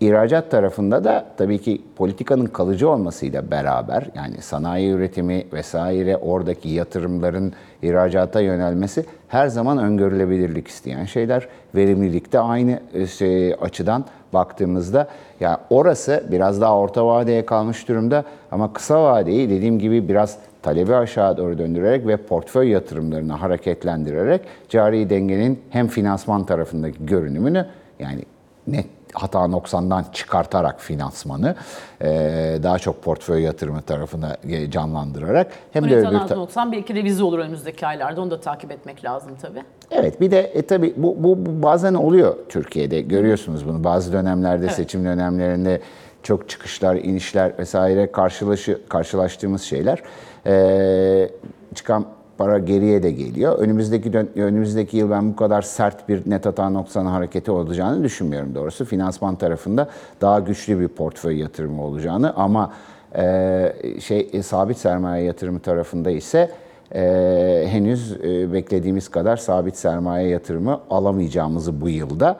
İhracat 0.00 0.50
tarafında 0.50 1.04
da 1.04 1.26
tabii 1.36 1.58
ki 1.58 1.82
politikanın 1.96 2.46
kalıcı 2.46 2.90
olmasıyla 2.90 3.50
beraber 3.50 4.06
yani 4.14 4.42
sanayi 4.42 4.90
üretimi 4.90 5.44
vesaire 5.52 6.16
oradaki 6.16 6.68
yatırımların 6.68 7.52
ihracata 7.82 8.40
yönelmesi 8.40 9.04
her 9.28 9.48
zaman 9.48 9.78
öngörülebilirlik 9.78 10.68
isteyen 10.68 11.04
şeyler. 11.04 11.48
Verimlilikte 11.74 12.38
aynı 12.38 12.80
e, 12.94 13.06
şey, 13.06 13.54
açıdan 13.54 14.04
baktığımızda 14.32 15.08
ya 15.40 15.60
orası 15.70 16.24
biraz 16.30 16.60
daha 16.60 16.78
orta 16.78 17.06
vadeye 17.06 17.46
kalmış 17.46 17.88
durumda 17.88 18.24
ama 18.50 18.72
kısa 18.72 19.04
vadeyi 19.04 19.50
dediğim 19.50 19.78
gibi 19.78 20.08
biraz 20.08 20.38
talebi 20.62 20.94
aşağı 20.94 21.36
doğru 21.36 21.58
döndürerek 21.58 22.06
ve 22.06 22.16
portföy 22.16 22.68
yatırımlarını 22.68 23.32
hareketlendirerek 23.32 24.40
cari 24.68 25.10
dengenin 25.10 25.60
hem 25.70 25.88
finansman 25.88 26.46
tarafındaki 26.46 27.06
görünümünü 27.06 27.66
yani 27.98 28.22
net 28.66 28.86
hata 29.12 29.46
noksandan 29.46 30.04
çıkartarak 30.12 30.80
finansmanı 30.80 31.54
e, 32.00 32.08
daha 32.62 32.78
çok 32.78 33.02
portföy 33.02 33.42
yatırımı 33.42 33.82
tarafına 33.82 34.36
canlandırarak 34.70 35.52
hem 35.72 35.90
de 35.90 35.96
öbür 35.96 36.18
ta- 36.18 36.36
90 36.36 36.72
belki 36.72 36.94
revize 36.94 37.24
olur 37.24 37.38
önümüzdeki 37.38 37.86
aylarda. 37.86 38.20
Onu 38.20 38.30
da 38.30 38.40
takip 38.40 38.72
etmek 38.72 39.04
lazım 39.04 39.30
tabii. 39.42 39.62
Evet 39.90 40.20
bir 40.20 40.30
de 40.30 40.40
e, 40.40 40.62
tabii 40.62 40.94
bu, 40.96 41.16
bu, 41.18 41.62
bazen 41.62 41.94
oluyor 41.94 42.36
Türkiye'de 42.48 43.00
görüyorsunuz 43.00 43.68
bunu 43.68 43.84
bazı 43.84 44.12
dönemlerde 44.12 44.68
seçim 44.68 45.04
dönemlerinde 45.04 45.80
çok 46.22 46.48
çıkışlar 46.48 46.96
inişler 46.96 47.58
vesaire 47.58 48.12
karşılaşı, 48.12 48.80
karşılaştığımız 48.88 49.62
şeyler 49.62 50.02
Ee, 50.46 51.30
çıkan 51.74 52.06
para 52.38 52.58
geriye 52.58 53.02
de 53.02 53.10
geliyor. 53.10 53.58
Önümüzdeki 53.58 54.18
önümüzdeki 54.36 54.96
yıl 54.96 55.10
ben 55.10 55.32
bu 55.32 55.36
kadar 55.36 55.62
sert 55.62 56.08
bir 56.08 56.30
net 56.30 56.46
hata 56.46 56.70
noksanı 56.70 57.08
hareketi 57.08 57.50
olacağını 57.50 58.04
düşünmüyorum 58.04 58.54
doğrusu. 58.54 58.84
Finansman 58.84 59.36
tarafında 59.36 59.88
daha 60.20 60.40
güçlü 60.40 60.80
bir 60.80 60.88
portföy 60.88 61.38
yatırımı 61.38 61.84
olacağını 61.84 62.34
ama 62.36 62.72
e, 63.16 63.72
şey 64.00 64.30
e, 64.32 64.42
sabit 64.42 64.78
sermaye 64.78 65.24
yatırımı 65.24 65.60
tarafında 65.60 66.10
ise 66.10 66.50
e, 66.94 67.64
henüz 67.68 68.12
e, 68.12 68.52
beklediğimiz 68.52 69.08
kadar 69.08 69.36
sabit 69.36 69.76
sermaye 69.76 70.28
yatırımı 70.28 70.80
alamayacağımızı 70.90 71.80
bu 71.80 71.88
yılda 71.88 72.36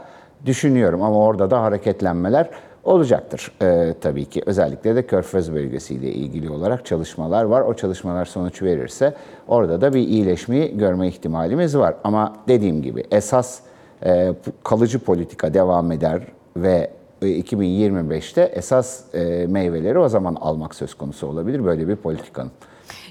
düşünüyorum. 0.47 1.03
Ama 1.03 1.17
orada 1.17 1.51
da 1.51 1.63
hareketlenmeler 1.63 2.51
olacaktır 2.85 3.53
e, 3.63 3.95
tabii 4.01 4.25
ki. 4.25 4.43
Özellikle 4.47 4.97
de 4.97 5.07
Körfez 5.07 5.53
bölgesiyle 5.53 6.13
ilgili 6.13 6.51
olarak 6.51 6.87
çalışmalar 6.87 7.45
var. 7.45 7.61
O 7.61 7.75
çalışmalar 7.75 8.25
sonuç 8.25 8.63
verirse 8.63 9.15
orada 9.49 9.81
da 9.81 9.95
bir 9.95 10.01
iyileşmeyi 10.01 10.79
görme 10.79 11.09
ihtimalimiz 11.09 11.79
var. 11.79 11.95
Ama 12.05 12.37
dediğim 12.49 12.83
gibi 12.83 13.05
esas 13.11 13.61
e, 14.05 14.35
kalıcı 14.65 14.99
politika 14.99 15.55
devam 15.55 15.93
eder 15.93 16.23
ve 16.57 16.91
e, 17.23 17.27
2025'te 17.27 18.43
esas 18.43 19.15
e, 19.15 19.47
meyveleri 19.47 19.99
o 19.99 20.09
zaman 20.09 20.35
almak 20.35 20.75
söz 20.75 20.95
konusu 20.95 21.27
olabilir 21.27 21.65
böyle 21.65 21.89
bir 21.89 21.97
politikanın. 21.97 22.51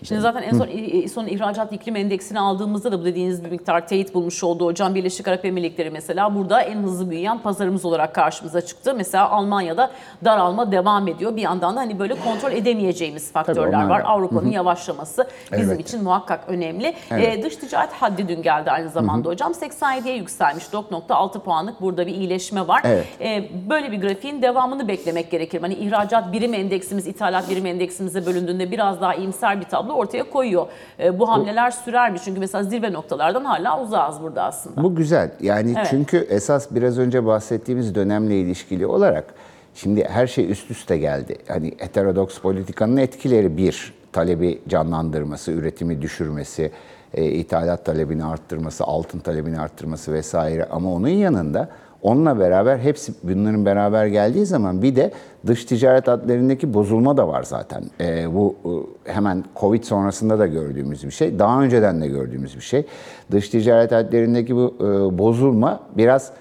Şimdi 0.03 0.21
zaten 0.21 0.41
en 0.41 0.51
son, 0.51 0.67
son 1.07 1.27
ihracat 1.27 1.73
iklim 1.73 1.95
endeksini 1.95 2.39
aldığımızda 2.39 2.91
da 2.91 3.01
bu 3.01 3.05
dediğiniz 3.05 3.45
bir 3.45 3.49
miktar 3.49 3.87
teyit 3.87 4.13
bulmuş 4.13 4.43
oldu 4.43 4.65
hocam. 4.65 4.95
Birleşik 4.95 5.27
Arap 5.27 5.45
Emirlikleri 5.45 5.89
mesela 5.89 6.35
burada 6.35 6.61
en 6.61 6.77
hızlı 6.77 7.09
büyüyen 7.09 7.39
pazarımız 7.39 7.85
olarak 7.85 8.15
karşımıza 8.15 8.61
çıktı. 8.61 8.93
Mesela 8.97 9.29
Almanya'da 9.29 9.91
daralma 10.25 10.71
devam 10.71 11.07
ediyor. 11.07 11.35
Bir 11.35 11.41
yandan 11.41 11.75
da 11.75 11.79
hani 11.79 11.99
böyle 11.99 12.15
kontrol 12.15 12.51
edemeyeceğimiz 12.51 13.31
faktörler 13.31 13.67
onlar 13.67 13.89
var. 13.89 14.03
Avrupa'nın 14.05 14.51
yavaşlaması 14.51 15.27
bizim 15.51 15.65
Elbette. 15.65 15.81
için 15.83 16.03
muhakkak 16.03 16.43
önemli. 16.47 16.93
Evet. 17.11 17.37
Ee, 17.37 17.43
dış 17.43 17.55
ticaret 17.55 17.93
haddi 17.93 18.27
dün 18.27 18.41
geldi 18.41 18.71
aynı 18.71 18.89
zamanda 18.89 19.29
hocam. 19.29 19.51
87'ye 19.51 20.15
yükselmiş. 20.15 20.63
4.6 20.63 21.39
puanlık 21.39 21.81
burada 21.81 22.07
bir 22.07 22.15
iyileşme 22.15 22.67
var. 22.67 22.81
Evet. 22.85 23.05
Ee, 23.21 23.49
böyle 23.69 23.91
bir 23.91 24.01
grafiğin 24.01 24.41
devamını 24.41 24.87
beklemek 24.87 25.31
gerekir. 25.31 25.61
Hani 25.61 25.73
ihracat 25.73 26.33
birim 26.33 26.53
endeksimiz, 26.53 27.07
ithalat 27.07 27.49
birim 27.49 27.65
endeksimize 27.65 28.25
bölündüğünde 28.25 28.71
biraz 28.71 29.01
daha 29.01 29.15
iyimser 29.15 29.59
bir 29.61 29.65
tablo 29.71 29.93
ortaya 29.93 30.29
koyuyor. 30.29 30.67
Ee, 30.99 31.19
bu 31.19 31.29
hamleler 31.29 31.71
sürer 31.71 32.11
mi? 32.11 32.17
Çünkü 32.25 32.39
mesela 32.39 32.63
zirve 32.63 32.93
noktalardan 32.93 33.45
hala 33.45 33.83
uzağız 33.83 34.21
burada 34.21 34.43
aslında. 34.43 34.83
Bu 34.83 34.95
güzel. 34.95 35.31
Yani 35.41 35.73
Evet. 35.77 35.87
çünkü 35.89 36.17
esas 36.17 36.67
biraz 36.71 36.99
önce 36.99 37.25
bahsettiğimiz 37.25 37.95
dönemle 37.95 38.39
ilişkili 38.39 38.85
olarak 38.85 39.33
şimdi 39.75 40.03
her 40.03 40.27
şey 40.27 40.51
üst 40.51 40.71
üste 40.71 40.97
geldi. 40.97 41.37
Hani 41.47 41.73
heterodoks 41.77 42.39
politikanın 42.39 42.97
etkileri 42.97 43.57
bir, 43.57 43.93
talebi 44.13 44.61
canlandırması, 44.67 45.51
üretimi 45.51 46.01
düşürmesi, 46.01 46.71
e, 47.13 47.25
ithalat 47.25 47.85
talebini 47.85 48.25
arttırması, 48.25 48.83
altın 48.83 49.19
talebini 49.19 49.59
arttırması 49.59 50.13
vesaire. 50.13 50.65
Ama 50.71 50.93
onun 50.93 51.07
yanında 51.07 51.69
onunla 52.01 52.39
beraber 52.39 52.77
hepsi 52.77 53.13
bunların 53.23 53.65
beraber 53.65 54.07
geldiği 54.07 54.45
zaman 54.45 54.81
bir 54.81 54.95
de 54.95 55.11
dış 55.47 55.65
ticaret 55.65 56.09
adlarındaki 56.09 56.73
bozulma 56.73 57.17
da 57.17 57.27
var 57.27 57.43
zaten. 57.43 57.83
E, 57.99 58.35
bu 58.35 58.55
hemen 59.03 59.43
Covid 59.55 59.83
sonrasında 59.83 60.39
da 60.39 60.47
gördüğümüz 60.47 61.03
bir 61.03 61.11
şey. 61.11 61.39
Daha 61.39 61.61
önceden 61.61 62.01
de 62.01 62.07
gördüğümüz 62.07 62.55
bir 62.55 62.61
şey. 62.61 62.85
Dış 63.31 63.49
ticaret 63.49 63.93
adlarındaki 63.93 64.55
bu 64.55 64.75
e, 64.79 65.17
bozulma 65.17 65.79
biraz 65.97 66.31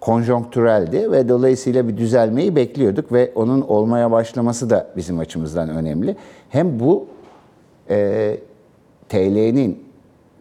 konjonktüreldi 0.00 1.12
ve 1.12 1.28
dolayısıyla 1.28 1.88
bir 1.88 1.96
düzelmeyi 1.96 2.56
bekliyorduk 2.56 3.12
ve 3.12 3.32
onun 3.34 3.60
olmaya 3.60 4.10
başlaması 4.10 4.70
da 4.70 4.86
bizim 4.96 5.18
açımızdan 5.18 5.68
önemli. 5.68 6.16
Hem 6.48 6.80
bu 6.80 7.06
e, 7.90 8.36
TL'nin 9.08 9.83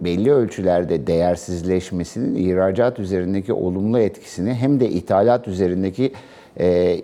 belli 0.03 0.31
ölçülerde 0.31 1.07
değersizleşmesinin 1.07 2.35
ihracat 2.35 2.99
üzerindeki 2.99 3.53
olumlu 3.53 3.99
etkisini 3.99 4.53
hem 4.53 4.79
de 4.79 4.89
ithalat 4.89 5.47
üzerindeki 5.47 6.11
e, 6.59 6.99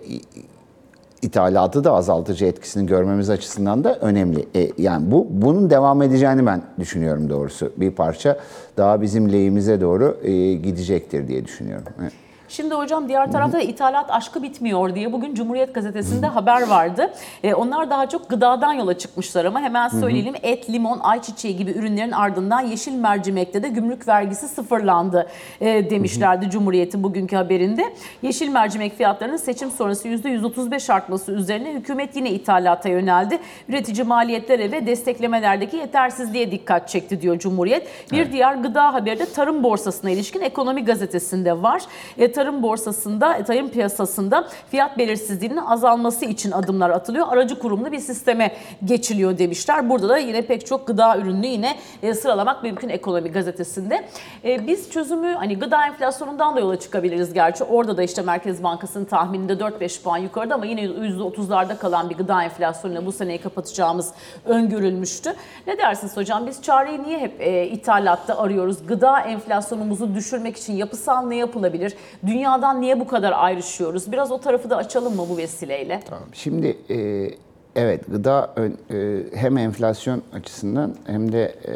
ithalatı 1.22 1.84
da 1.84 1.92
azaltıcı 1.92 2.46
etkisini 2.46 2.86
görmemiz 2.86 3.30
açısından 3.30 3.84
da 3.84 3.98
önemli. 4.00 4.46
E, 4.56 4.70
yani 4.78 5.10
bu 5.10 5.26
bunun 5.30 5.70
devam 5.70 6.02
edeceğini 6.02 6.46
ben 6.46 6.62
düşünüyorum 6.78 7.30
doğrusu. 7.30 7.72
Bir 7.76 7.90
parça 7.90 8.38
daha 8.76 9.02
bizim 9.02 9.32
lehimize 9.32 9.80
doğru 9.80 10.18
e, 10.22 10.52
gidecektir 10.54 11.28
diye 11.28 11.44
düşünüyorum. 11.44 11.86
Evet. 12.00 12.12
Şimdi 12.50 12.74
hocam 12.74 13.08
diğer 13.08 13.32
tarafta 13.32 13.58
da 13.58 13.62
ithalat 13.62 14.10
aşkı 14.10 14.42
bitmiyor 14.42 14.94
diye 14.94 15.12
bugün 15.12 15.34
Cumhuriyet 15.34 15.74
Gazetesi'nde 15.74 16.26
haber 16.26 16.62
vardı. 16.62 17.12
E, 17.42 17.54
onlar 17.54 17.90
daha 17.90 18.08
çok 18.08 18.30
gıdadan 18.30 18.72
yola 18.72 18.98
çıkmışlar 18.98 19.44
ama 19.44 19.60
hemen 19.60 19.88
söyleyelim 19.88 20.34
et, 20.42 20.70
limon, 20.70 21.00
ayçiçeği 21.00 21.56
gibi 21.56 21.70
ürünlerin 21.70 22.12
ardından 22.12 22.60
yeşil 22.60 22.92
mercimekte 22.92 23.62
de 23.62 23.68
gümrük 23.68 24.08
vergisi 24.08 24.48
sıfırlandı 24.48 25.28
e, 25.60 25.90
demişlerdi 25.90 26.50
Cumhuriyet'in 26.50 27.02
bugünkü 27.02 27.36
haberinde. 27.36 27.94
Yeşil 28.22 28.48
mercimek 28.48 28.96
fiyatlarının 28.96 29.36
seçim 29.36 29.70
sonrası 29.70 30.08
%135 30.08 30.92
artması 30.92 31.32
üzerine 31.32 31.72
hükümet 31.72 32.16
yine 32.16 32.30
ithalata 32.30 32.88
yöneldi. 32.88 33.38
Üretici 33.68 34.04
maliyetlere 34.06 34.72
ve 34.72 34.86
desteklemelerdeki 34.86 35.76
yetersizliğe 35.76 36.50
dikkat 36.50 36.88
çekti 36.88 37.20
diyor 37.20 37.38
Cumhuriyet. 37.38 37.88
Bir 38.12 38.32
diğer 38.32 38.54
gıda 38.54 38.94
haberi 38.94 39.18
de 39.18 39.26
tarım 39.26 39.62
borsasına 39.62 40.10
ilişkin 40.10 40.40
ekonomi 40.40 40.84
gazetesinde 40.84 41.62
var. 41.62 41.82
E, 42.18 42.32
tarım 42.40 42.62
borsasında, 42.62 43.36
e, 43.36 43.44
tarım 43.44 43.68
piyasasında 43.68 44.48
fiyat 44.70 44.98
belirsizliğinin 44.98 45.56
azalması 45.56 46.24
için 46.24 46.50
adımlar 46.50 46.90
atılıyor. 46.90 47.26
Aracı 47.30 47.58
kurumlu 47.58 47.92
bir 47.92 47.98
sisteme 47.98 48.52
geçiliyor 48.84 49.38
demişler. 49.38 49.90
Burada 49.90 50.08
da 50.08 50.18
yine 50.18 50.42
pek 50.42 50.66
çok 50.66 50.86
gıda 50.86 51.18
ürününü 51.18 51.46
yine 51.46 51.76
e, 52.02 52.14
sıralamak 52.14 52.62
mümkün 52.62 52.88
ekonomi 52.88 53.32
gazetesinde. 53.32 54.04
E, 54.44 54.66
biz 54.66 54.90
çözümü 54.90 55.32
hani 55.32 55.58
gıda 55.58 55.86
enflasyonundan 55.86 56.56
da 56.56 56.60
yola 56.60 56.80
çıkabiliriz 56.80 57.32
gerçi. 57.32 57.64
Orada 57.64 57.96
da 57.96 58.02
işte 58.02 58.22
Merkez 58.22 58.62
Bankası'nın 58.62 59.04
tahmininde 59.04 59.52
4-5 59.52 60.02
puan 60.02 60.18
yukarıda 60.18 60.54
ama 60.54 60.66
yine 60.66 60.82
%30'larda 60.84 61.78
kalan 61.78 62.10
bir 62.10 62.14
gıda 62.14 62.44
enflasyonuyla 62.44 63.06
bu 63.06 63.12
seneyi 63.12 63.38
kapatacağımız 63.38 64.12
öngörülmüştü. 64.44 65.34
Ne 65.66 65.78
dersiniz 65.78 66.16
hocam? 66.16 66.46
Biz 66.46 66.62
çareyi 66.62 67.02
niye 67.02 67.18
hep 67.18 67.40
ithalatta 67.72 68.38
arıyoruz? 68.38 68.86
Gıda 68.86 69.20
enflasyonumuzu 69.20 70.14
düşürmek 70.14 70.56
için 70.56 70.72
yapısal 70.72 71.26
ne 71.26 71.36
yapılabilir? 71.36 71.94
Dünyadan 72.30 72.80
niye 72.80 73.00
bu 73.00 73.06
kadar 73.06 73.32
ayrışıyoruz? 73.36 74.12
Biraz 74.12 74.32
o 74.32 74.40
tarafı 74.40 74.70
da 74.70 74.76
açalım 74.76 75.16
mı 75.16 75.22
bu 75.30 75.36
vesileyle? 75.36 76.00
Tamam. 76.08 76.24
Şimdi 76.32 76.76
e, 76.90 77.30
evet 77.76 78.04
gıda 78.10 78.54
e, 78.90 79.18
hem 79.34 79.58
enflasyon 79.58 80.22
açısından 80.32 80.94
hem 81.06 81.32
de 81.32 81.44
e, 81.44 81.74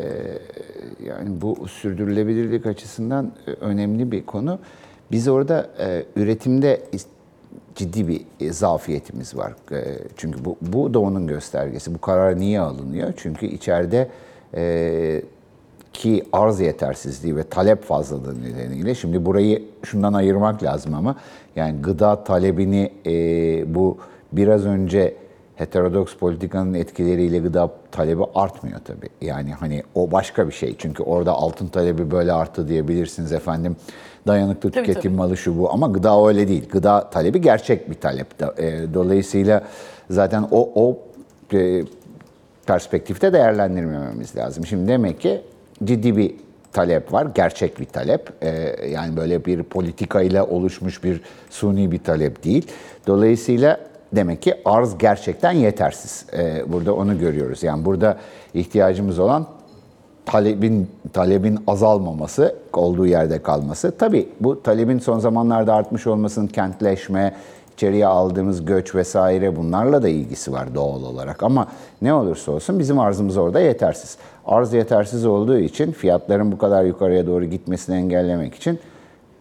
yani 1.06 1.40
bu 1.40 1.68
sürdürülebilirlik 1.68 2.66
açısından 2.66 3.32
e, 3.46 3.50
önemli 3.50 4.12
bir 4.12 4.26
konu. 4.26 4.58
Biz 5.12 5.28
orada 5.28 5.70
e, 5.78 6.04
üretimde 6.16 6.80
ciddi 7.74 8.08
bir 8.08 8.20
e, 8.40 8.52
zafiyetimiz 8.52 9.36
var. 9.36 9.52
E, 9.72 9.84
çünkü 10.16 10.44
bu, 10.44 10.56
bu 10.60 10.94
da 10.94 10.98
onun 10.98 11.26
göstergesi. 11.26 11.94
Bu 11.94 12.00
karar 12.00 12.38
niye 12.38 12.60
alınıyor? 12.60 13.12
Çünkü 13.16 13.46
içeride 13.46 14.08
e, 14.54 15.22
ki 15.94 16.24
arz 16.32 16.60
yetersizliği 16.60 17.36
ve 17.36 17.42
talep 17.42 17.82
fazlalığı 17.84 18.42
nedeniyle 18.42 18.94
şimdi 18.94 19.26
burayı 19.26 19.62
şundan 19.84 20.12
ayırmak 20.12 20.62
lazım 20.62 20.94
ama 20.94 21.16
yani 21.56 21.82
gıda 21.82 22.24
talebini 22.24 22.90
e, 23.06 23.74
bu 23.74 23.98
biraz 24.32 24.66
önce 24.66 25.14
heterodoks 25.56 26.16
politikanın 26.16 26.74
etkileriyle 26.74 27.38
gıda 27.38 27.70
talebi 27.92 28.22
artmıyor 28.34 28.80
tabii. 28.84 29.08
Yani 29.20 29.52
hani 29.52 29.82
o 29.94 30.10
başka 30.10 30.46
bir 30.48 30.52
şey. 30.52 30.74
Çünkü 30.78 31.02
orada 31.02 31.32
altın 31.32 31.66
talebi 31.66 32.10
böyle 32.10 32.32
arttı 32.32 32.68
diyebilirsiniz 32.68 33.32
efendim. 33.32 33.76
Dayanıklı 34.26 34.70
Tabii, 34.70 34.86
tüketim 34.86 35.10
tabii. 35.10 35.16
malı 35.16 35.36
şu 35.36 35.58
bu 35.58 35.72
ama 35.72 35.86
gıda 35.86 36.26
öyle 36.28 36.48
değil. 36.48 36.68
Gıda 36.68 37.10
talebi 37.10 37.40
gerçek 37.40 37.90
bir 37.90 37.94
talep. 37.94 38.26
E, 38.58 38.94
Dolayısıyla 38.94 39.62
zaten 40.10 40.44
o 40.50 40.70
o 40.74 40.98
e, 41.56 41.82
perspektifte 42.66 43.32
değerlendirmememiz 43.32 44.36
lazım. 44.36 44.66
Şimdi 44.66 44.88
demek 44.88 45.20
ki 45.20 45.40
ciddi 45.84 46.16
bir 46.16 46.34
talep 46.72 47.12
var, 47.12 47.26
gerçek 47.34 47.80
bir 47.80 47.84
talep. 47.84 48.30
Ee, 48.42 48.76
yani 48.88 49.16
böyle 49.16 49.44
bir 49.44 49.62
politikayla 49.62 50.46
oluşmuş 50.46 51.04
bir 51.04 51.20
suni 51.50 51.92
bir 51.92 51.98
talep 51.98 52.44
değil. 52.44 52.66
Dolayısıyla 53.06 53.80
demek 54.12 54.42
ki 54.42 54.54
arz 54.64 54.98
gerçekten 54.98 55.52
yetersiz. 55.52 56.26
Ee, 56.32 56.62
burada 56.66 56.94
onu 56.94 57.18
görüyoruz. 57.18 57.62
Yani 57.62 57.84
burada 57.84 58.18
ihtiyacımız 58.54 59.18
olan 59.18 59.46
talebin 60.26 60.90
talebin 61.12 61.58
azalmaması, 61.66 62.56
olduğu 62.72 63.06
yerde 63.06 63.42
kalması. 63.42 63.98
Tabii 63.98 64.28
bu 64.40 64.62
talebin 64.62 64.98
son 64.98 65.18
zamanlarda 65.18 65.74
artmış 65.74 66.06
olmasının 66.06 66.46
kentleşme, 66.46 67.34
içeriye 67.74 68.06
aldığımız 68.06 68.64
göç 68.64 68.94
vesaire 68.94 69.56
bunlarla 69.56 70.02
da 70.02 70.08
ilgisi 70.08 70.52
var 70.52 70.74
doğal 70.74 71.02
olarak. 71.02 71.42
Ama 71.42 71.68
ne 72.02 72.14
olursa 72.14 72.52
olsun 72.52 72.78
bizim 72.78 72.98
arzımız 72.98 73.36
orada 73.36 73.60
yetersiz. 73.60 74.18
Arz 74.46 74.72
yetersiz 74.72 75.26
olduğu 75.26 75.58
için 75.58 75.92
fiyatların 75.92 76.52
bu 76.52 76.58
kadar 76.58 76.84
yukarıya 76.84 77.26
doğru 77.26 77.44
gitmesini 77.44 77.96
engellemek 77.96 78.54
için 78.54 78.78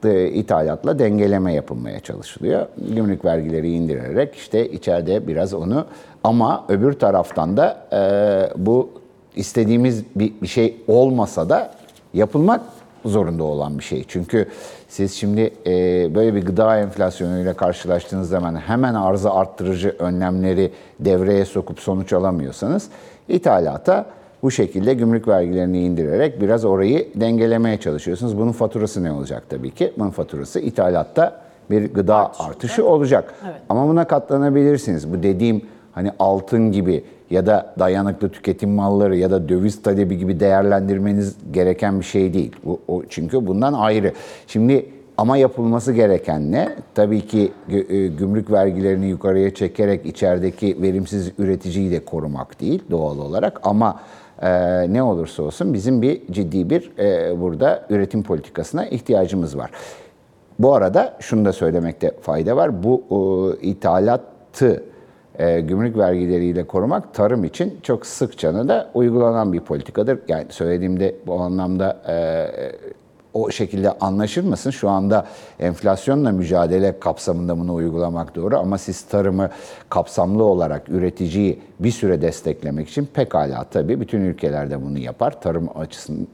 de 0.04 0.32
ithalatla 0.32 1.00
dengeleme 1.00 1.54
yapılmaya 1.54 2.00
çalışılıyor. 2.00 2.68
Gümrük 2.96 3.25
vergileri 3.25 3.72
indirerek 3.72 4.36
işte 4.36 4.70
içeride 4.70 5.28
biraz 5.28 5.54
onu 5.54 5.86
ama 6.24 6.65
öbür 6.69 6.93
taraftan 6.93 7.58
da 7.58 7.88
e, 7.93 8.65
bu 8.65 8.89
istediğimiz 9.36 10.04
bir, 10.15 10.34
bir 10.41 10.48
şey 10.48 10.78
olmasa 10.88 11.50
da 11.50 11.72
yapılmak 12.13 12.62
zorunda 13.06 13.44
olan 13.44 13.80
bir 13.80 13.84
şey. 13.84 14.04
Çünkü 14.08 14.48
siz 14.88 15.13
şimdi 15.13 15.54
e, 15.66 15.72
böyle 16.16 16.36
bir 16.36 16.46
gıda 16.46 16.80
enflasyonuyla 16.80 17.54
karşılaştığınız 17.54 18.30
zaman 18.30 18.56
hemen 18.56 18.94
arzı 18.94 19.32
arttırıcı 19.32 19.96
önlemleri 20.00 20.72
devreye 21.00 21.46
sokup 21.46 21.80
sonuç 21.80 22.13
alamıyorsanız 22.13 22.89
ithalata 23.30 24.06
bu 24.44 24.52
şekilde 24.52 24.94
gümrük 24.94 25.28
vergilerini 25.28 25.82
indirerek 25.82 26.42
biraz 26.42 26.66
orayı 26.66 27.08
dengelemeye 27.16 27.80
çalışıyorsunuz. 27.80 28.38
Bunun 28.38 28.52
faturası 28.52 29.04
ne 29.04 29.12
olacak 29.12 29.44
tabii 29.50 29.72
ki? 29.72 29.94
Bunun 29.98 30.10
faturası 30.10 30.60
ithalatta 30.60 31.42
bir 31.70 31.94
gıda 31.94 32.32
artışı 32.39 32.86
olacak. 32.86 33.34
Evet. 33.46 33.56
Ama 33.70 33.88
buna 33.88 34.08
katlanabilirsiniz. 34.08 35.13
Bu 35.13 35.24
dediğim 35.24 35.62
hani 35.92 36.12
altın 36.20 36.72
gibi 36.72 37.04
ya 37.34 37.46
da 37.46 37.74
dayanıklı 37.80 38.30
tüketim 38.30 38.69
malları 38.69 39.17
ya 39.17 39.32
da 39.32 39.50
döviz 39.50 39.82
talebi 39.82 40.17
gibi 40.17 40.39
değerlendirmeniz 40.39 41.36
gereken 41.52 42.00
bir 42.00 42.06
şey 42.06 42.34
değil. 42.34 42.56
Bu, 42.65 42.80
o, 42.88 43.04
çünkü 43.10 43.48
bundan 43.48 43.74
ayrı. 43.74 44.13
Şimdi 44.48 44.86
ama 45.17 45.38
yapılması 45.38 45.93
gereken 45.93 46.52
ne? 46.52 46.76
Tabii 46.96 47.22
ki 47.22 47.52
e, 47.69 48.08
gümrük 48.08 48.52
vergilerini 48.52 49.06
yukarıya 49.06 49.54
çekerek 49.54 50.06
içerideki 50.06 50.82
verimsiz 50.82 51.32
üreticiyi 51.38 51.91
de 51.91 52.06
korumak 52.06 52.62
değil 52.62 52.84
doğal 52.91 53.19
olarak 53.19 53.60
ama 53.63 54.00
e, 54.41 54.50
ne 54.93 55.04
olursa 55.04 55.43
olsun 55.43 55.74
bizim 55.74 56.02
bir 56.02 56.22
ciddi 56.32 56.69
bir 56.69 56.91
e, 57.00 57.41
burada 57.41 57.86
üretim 57.89 58.24
politikasına 58.24 58.86
ihtiyacımız 58.86 59.58
var. 59.58 59.72
Bu 60.60 60.76
arada 60.76 61.17
şunu 61.19 61.46
da 61.46 61.54
söylemekte 61.54 62.12
fayda 62.22 62.56
var. 62.56 62.84
Bu 62.84 63.04
e, 63.62 63.67
ithalatı 63.67 64.84
e, 65.39 65.62
gümrük 65.62 65.98
vergileriyle 65.98 66.63
korumak 66.63 67.13
tarım 67.13 67.43
için 67.43 67.80
çok 67.84 68.06
sıkça 68.06 68.54
da 68.67 68.89
uygulanan 68.93 69.54
bir 69.54 69.60
politikadır. 69.60 70.19
Yani 70.28 70.46
söylediğimde 70.50 71.15
bu 71.28 71.39
anlamda 71.39 72.02
e, 72.08 72.15
o 73.34 73.52
şekilde 73.52 73.91
anlaşılmasın. 73.91 74.72
Şu 74.72 74.89
anda 74.89 75.26
enflasyonla 75.60 76.32
mücadele 76.32 77.00
kapsamında 77.00 77.60
bunu 77.60 77.74
uygulamak 77.74 78.36
doğru 78.36 78.58
ama 78.58 78.78
siz 78.78 79.02
tarımı 79.02 79.50
kapsamlı 79.89 80.43
olarak 80.43 80.89
üreticiyi 80.89 81.62
bir 81.80 81.91
süre 81.91 82.22
desteklemek 82.22 82.89
için 82.89 83.08
pekala 83.13 83.63
tabii 83.63 84.02
bütün 84.02 84.22
ülkelerde 84.22 84.82
bunu 84.82 85.00
yapar. 85.00 85.41
Tarım 85.41 85.69
açısından 85.76 86.28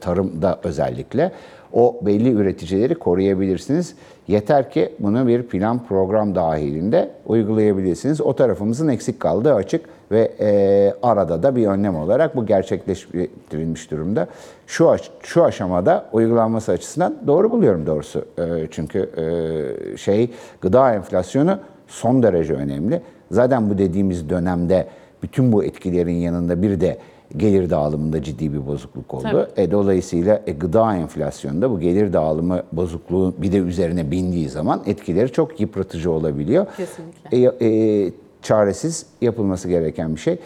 tarımda 0.00 0.58
özellikle 0.62 1.32
o 1.74 2.00
belli 2.02 2.30
üreticileri 2.30 2.94
koruyabilirsiniz. 2.94 3.94
Yeter 4.28 4.70
ki 4.70 4.92
bunu 4.98 5.26
bir 5.26 5.42
plan 5.42 5.86
program 5.86 6.34
dahilinde 6.34 7.10
uygulayabilirsiniz. 7.26 8.20
O 8.20 8.36
tarafımızın 8.36 8.88
eksik 8.88 9.20
kaldığı 9.20 9.54
açık 9.54 9.84
ve 10.10 10.32
e, 10.40 10.92
arada 11.02 11.42
da 11.42 11.56
bir 11.56 11.66
önlem 11.66 11.96
olarak 11.96 12.36
bu 12.36 12.46
gerçekleştirilmiş 12.46 13.90
durumda. 13.90 14.26
Şu 14.66 14.90
aş- 14.90 15.10
şu 15.22 15.44
aşamada 15.44 16.06
uygulanması 16.12 16.72
açısından 16.72 17.16
doğru 17.26 17.50
buluyorum 17.50 17.86
doğrusu. 17.86 18.24
E, 18.38 18.42
çünkü 18.70 19.10
e, 19.16 19.96
şey 19.96 20.30
gıda 20.60 20.94
enflasyonu 20.94 21.58
son 21.88 22.22
derece 22.22 22.54
önemli. 22.54 23.02
Zaten 23.30 23.70
bu 23.70 23.78
dediğimiz 23.78 24.30
dönemde 24.30 24.86
bütün 25.22 25.52
bu 25.52 25.64
etkilerin 25.64 26.14
yanında 26.14 26.62
bir 26.62 26.80
de 26.80 26.98
gelir 27.36 27.70
dağılımında 27.70 28.22
ciddi 28.22 28.52
bir 28.52 28.66
bozukluk 28.66 29.14
oldu. 29.14 29.48
E, 29.56 29.70
dolayısıyla 29.70 30.42
e, 30.46 30.52
gıda 30.52 30.96
enflasyonunda 30.96 31.70
bu 31.70 31.80
gelir 31.80 32.12
dağılımı 32.12 32.62
bozukluğu 32.72 33.34
bir 33.38 33.52
de 33.52 33.56
üzerine 33.58 34.10
bindiği 34.10 34.48
zaman 34.48 34.82
etkileri 34.86 35.32
çok 35.32 35.60
yıpratıcı 35.60 36.10
olabiliyor. 36.10 36.66
Kesinlikle. 36.76 37.38
E, 37.38 37.66
e, 38.06 38.12
çaresiz 38.42 39.06
yapılması 39.20 39.68
gereken 39.68 40.14
bir 40.14 40.20
şey. 40.20 40.38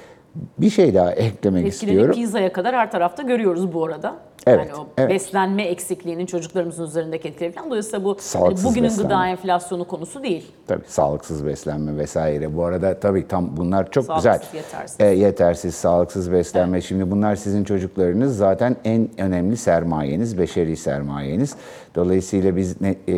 Bir 0.59 0.71
şey 0.71 0.95
daha 0.95 1.13
eklemek 1.13 1.67
Etkileri 1.67 1.69
istiyorum. 1.69 2.15
pizzaya 2.15 2.53
kadar 2.53 2.75
her 2.77 2.91
tarafta 2.91 3.23
görüyoruz 3.23 3.73
bu 3.73 3.85
arada. 3.85 4.17
Evet, 4.47 4.67
Yani 4.69 4.81
o 4.81 4.87
evet. 4.99 5.11
beslenme 5.11 5.63
eksikliğinin 5.63 6.27
çocuklarımızın 6.27 6.85
üzerindeki 6.85 7.29
etkileri 7.29 7.53
falan. 7.53 7.71
Dolayısıyla 7.71 8.05
bu 8.05 8.11
hani 8.11 8.21
Sağlıksız 8.21 8.65
bugünün 8.67 8.85
beslenme. 8.85 9.09
gıda 9.09 9.27
enflasyonu 9.29 9.85
konusu 9.85 10.23
değil. 10.23 10.53
Tabii 10.67 10.85
sağlıksız 10.87 11.47
beslenme 11.47 11.97
vesaire. 11.97 12.57
Bu 12.57 12.65
arada 12.65 13.01
tabii 13.01 13.29
tam 13.29 13.57
bunlar 13.57 13.91
çok 13.91 14.05
Sağlıksız, 14.05 14.33
güzel. 14.53 14.57
yetersiz. 14.65 15.01
E, 15.01 15.05
yetersiz, 15.07 15.75
sağlıksız 15.75 16.33
beslenme. 16.33 16.81
Şimdi 16.81 17.11
bunlar 17.11 17.37
sizin 17.37 17.65
çocuklarınız 17.65 18.37
zaten 18.37 18.77
en 18.85 19.09
önemli 19.19 19.57
sermayeniz, 19.57 20.39
beşeri 20.39 20.77
sermayeniz. 20.77 21.57
Dolayısıyla 21.95 22.57
biz 22.57 22.81
ne, 22.81 22.89
e, 23.09 23.15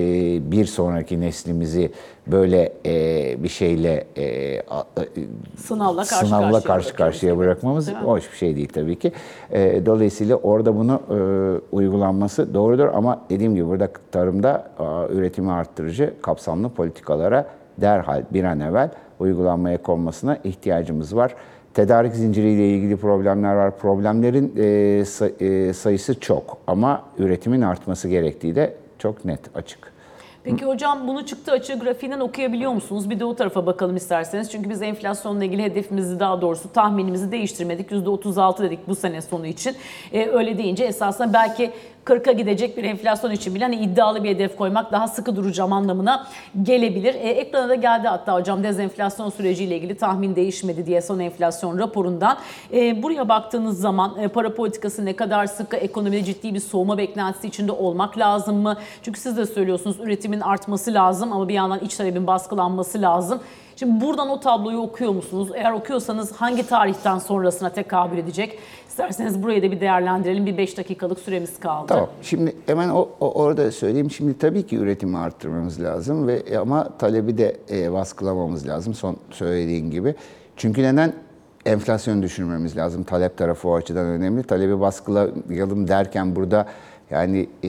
bir 0.53 0.65
sonraki 0.65 1.21
neslimizi 1.21 1.93
böyle 2.27 2.73
e, 2.87 3.43
bir 3.43 3.49
şeyle 3.49 4.07
e, 4.17 4.61
a- 4.61 4.79
a- 4.79 4.85
Sınavla 5.57 6.05
karşı 6.05 6.27
sınavla 6.27 6.51
karşıya 6.53 6.61
karşı 6.75 6.95
karşıya 6.95 7.33
gibi. 7.33 7.43
bırakmamız 7.43 7.93
hoş 7.93 8.33
bir 8.33 8.37
şey 8.37 8.57
değil 8.57 8.69
tabii 8.75 8.99
ki. 8.99 9.13
E, 9.51 9.87
dolayısıyla 9.87 10.37
orada 10.37 10.77
bunu 10.77 11.01
e, 11.11 11.15
uygulanması 11.73 12.55
doğrudur 12.55 12.89
ama 12.95 13.21
dediğim 13.31 13.55
gibi 13.55 13.69
burada 13.69 13.89
tarımda 14.13 14.71
e, 14.79 15.15
üretimi 15.15 15.53
arttırıcı 15.53 16.15
kapsamlı 16.23 16.69
politikalara 16.69 17.47
derhal 17.81 18.25
bir 18.31 18.45
an 18.45 18.61
evvel 18.61 18.91
uygulanmaya 19.19 19.83
konmasına 19.83 20.39
ihtiyacımız 20.45 21.17
var. 21.17 21.35
Tedarik 21.75 22.15
zinciriyle 22.15 22.69
ilgili 22.69 22.97
problemler 22.97 23.55
var. 23.55 23.79
Problemlerin 23.79 24.55
e, 24.57 24.67
e, 25.47 25.73
sayısı 25.73 26.21
çok 26.21 26.59
ama 26.67 27.03
üretimin 27.19 27.61
artması 27.61 28.09
gerektiği 28.09 28.55
de 28.55 28.75
çok 28.99 29.25
net, 29.25 29.41
açık. 29.55 29.93
Peki 30.45 30.65
hocam 30.65 31.09
bunu 31.09 31.27
çıktı 31.27 31.53
açığı 31.53 31.79
grafiğinden 31.79 32.21
okuyabiliyor 32.21 32.73
musunuz? 32.73 33.11
Bir 33.11 33.21
de 33.21 33.25
o 33.25 33.35
tarafa 33.35 33.67
bakalım 33.67 33.97
isterseniz. 33.97 34.51
Çünkü 34.51 34.71
biz 34.71 34.83
enflasyonla 34.83 35.45
ilgili 35.45 35.63
hedefimizi 35.63 36.21
daha 36.21 36.41
doğrusu 36.41 36.73
tahminimizi 36.73 37.33
değiştirmedik. 37.33 37.91
%36 37.91 38.63
dedik 38.63 38.89
bu 38.89 38.95
sene 38.95 39.23
sonu 39.23 39.47
için. 39.47 39.77
Ee, 40.13 40.27
öyle 40.27 40.59
deyince 40.59 40.85
esasında 40.85 41.33
belki 41.33 41.71
40'a 42.05 42.33
gidecek 42.33 42.77
bir 42.77 42.85
enflasyon 42.85 43.31
için 43.31 43.55
bile 43.55 43.65
hani 43.65 43.77
iddialı 43.77 44.25
bir 44.25 44.29
hedef 44.29 44.57
koymak 44.57 44.93
daha 44.93 45.09
sıkı 45.09 45.37
duracağım 45.37 45.73
anlamına 45.73 46.27
gelebilir. 46.63 47.15
Ee, 47.15 47.19
ekrana 47.19 47.69
da 47.69 47.75
geldi 47.75 48.09
hatta 48.09 48.35
hocam 48.35 48.63
dezenflasyon 48.63 49.31
süreciyle 49.31 49.77
ilgili 49.77 49.97
tahmin 49.97 50.37
değişmedi 50.37 50.87
diye 50.87 51.03
son 51.03 51.19
enflasyon 51.19 51.79
raporundan. 51.79 52.39
Ee, 52.73 53.03
buraya 53.03 53.29
baktığınız 53.29 53.81
zaman 53.81 54.19
e, 54.19 54.29
para 54.29 54.55
politikası 54.55 55.05
ne 55.05 55.17
kadar 55.17 55.47
sıkı, 55.47 55.77
ekonomide 55.77 56.25
ciddi 56.25 56.55
bir 56.55 56.61
soğuma 56.61 56.99
beklentisi 56.99 57.49
içinde 57.49 57.73
olmak 57.73 58.19
lazım 58.19 58.57
mı? 58.57 58.77
Çünkü 59.03 59.21
siz 59.21 59.37
de 59.37 59.47
söylüyorsunuz 59.47 59.97
üretimin 60.01 60.41
artması 60.41 60.95
lazım 60.95 61.33
ama 61.33 61.49
bir 61.49 61.55
yandan 61.55 61.79
iç 61.79 61.97
talebin 61.97 62.27
baskılanması 62.27 63.03
lazım. 63.03 63.41
Şimdi 63.81 64.05
buradan 64.05 64.29
o 64.29 64.41
tabloyu 64.41 64.79
okuyor 64.79 65.13
musunuz? 65.13 65.49
Eğer 65.55 65.73
okuyorsanız 65.73 66.33
hangi 66.33 66.67
tarihten 66.67 67.19
sonrasına 67.19 67.71
tekabül 67.71 68.19
edecek? 68.19 68.59
İsterseniz 68.95 69.43
burayı 69.43 69.63
da 69.63 69.71
bir 69.73 69.81
değerlendirelim. 69.81 70.47
Bir 70.47 70.59
5 70.59 70.79
dakikalık 70.79 71.19
süremiz 71.19 71.61
kaldı. 71.61 71.87
Tamam. 71.89 72.09
Şimdi 72.23 72.57
hemen 72.67 72.89
o, 72.89 73.09
o- 73.21 73.33
orada 73.33 73.73
söyleyeyim. 73.73 74.11
Şimdi 74.11 74.39
tabii 74.39 74.67
ki 74.67 74.77
üretimi 74.77 75.19
arttırmamız 75.19 75.83
lazım 75.83 76.27
ve 76.27 76.43
ama 76.59 76.89
talebi 76.99 77.39
de 77.39 77.57
e, 77.71 77.93
baskılamamız 77.93 78.69
lazım. 78.69 78.95
Son 78.95 79.17
söylediğin 79.31 79.91
gibi. 79.91 80.15
Çünkü 80.57 80.83
neden? 80.83 81.13
Enflasyonu 81.67 82.23
düşürmemiz 82.23 82.77
lazım. 82.77 83.03
Talep 83.05 83.37
tarafı 83.39 83.69
o 83.69 83.75
açıdan 83.75 84.07
önemli. 84.07 84.43
Talebi 84.43 84.81
baskılayalım 84.81 85.89
derken 85.89 86.37
burada 86.37 86.67
yani 87.11 87.47
e, 87.65 87.69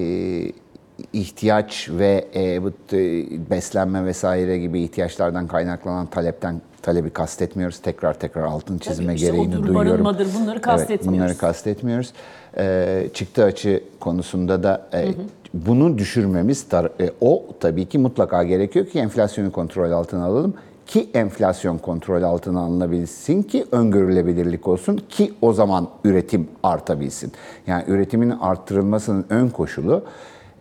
ihtiyaç 1.13 1.89
ve 1.91 2.27
e, 2.36 2.63
bu 2.63 2.69
e, 2.69 3.49
beslenme 3.49 4.06
vesaire 4.06 4.58
gibi 4.58 4.82
ihtiyaçlardan 4.82 5.47
kaynaklanan 5.47 6.06
talepten 6.06 6.62
talebi 6.82 7.10
kastetmiyoruz. 7.10 7.77
Tekrar 7.80 8.13
tekrar 8.19 8.43
altın 8.43 8.77
çizme 8.77 9.15
işte 9.15 9.27
gereğini 9.27 9.56
odur, 9.56 9.67
duyuyorum. 9.67 9.91
barınmadır, 9.91 10.27
bunları 10.39 10.51
Evet, 10.51 10.62
kastetmiyoruz. 10.62 11.08
bunları 11.19 11.38
kastetmiyoruz. 11.38 12.13
Ee, 12.58 13.08
çıktı 13.13 13.43
açı 13.43 13.84
konusunda 13.99 14.63
da 14.63 14.88
e, 14.93 15.08
bunu 15.54 15.97
düşürmemiz 15.97 16.65
tar- 16.71 17.04
e, 17.04 17.12
o 17.21 17.45
tabii 17.60 17.86
ki 17.86 17.97
mutlaka 17.97 18.43
gerekiyor 18.43 18.86
ki 18.86 18.99
enflasyonu 18.99 19.51
kontrol 19.51 19.91
altına 19.91 20.25
alalım 20.25 20.54
ki 20.88 21.10
enflasyon 21.13 21.77
kontrol 21.77 22.23
altına 22.23 22.60
alınabilsin 22.60 23.43
ki 23.43 23.65
öngörülebilirlik 23.71 24.67
olsun 24.67 25.01
ki 25.10 25.34
o 25.41 25.54
zaman 25.54 25.88
üretim 26.04 26.47
artabilsin. 26.63 27.32
Yani 27.67 27.84
üretimin 27.88 28.30
arttırılmasının 28.30 29.25
ön 29.30 29.49
koşulu 29.49 30.04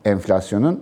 enflasyonun 0.05 0.81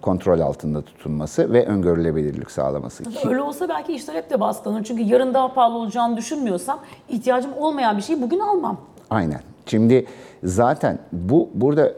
kontrol 0.00 0.40
altında 0.40 0.82
tutulması 0.82 1.52
ve 1.52 1.66
öngörülebilirlik 1.66 2.50
sağlaması. 2.50 3.04
Öyle 3.28 3.42
olsa 3.42 3.68
belki 3.68 3.92
işler 3.92 4.14
hep 4.14 4.30
de 4.30 4.40
baskılanır. 4.40 4.84
Çünkü 4.84 5.02
yarın 5.02 5.34
daha 5.34 5.54
pahalı 5.54 5.74
olacağını 5.74 6.16
düşünmüyorsam 6.16 6.80
ihtiyacım 7.08 7.50
olmayan 7.58 7.96
bir 7.96 8.02
şeyi 8.02 8.22
bugün 8.22 8.38
almam. 8.38 8.80
Aynen. 9.10 9.40
Şimdi 9.66 10.06
zaten 10.44 10.98
bu 11.12 11.48
burada 11.54 11.92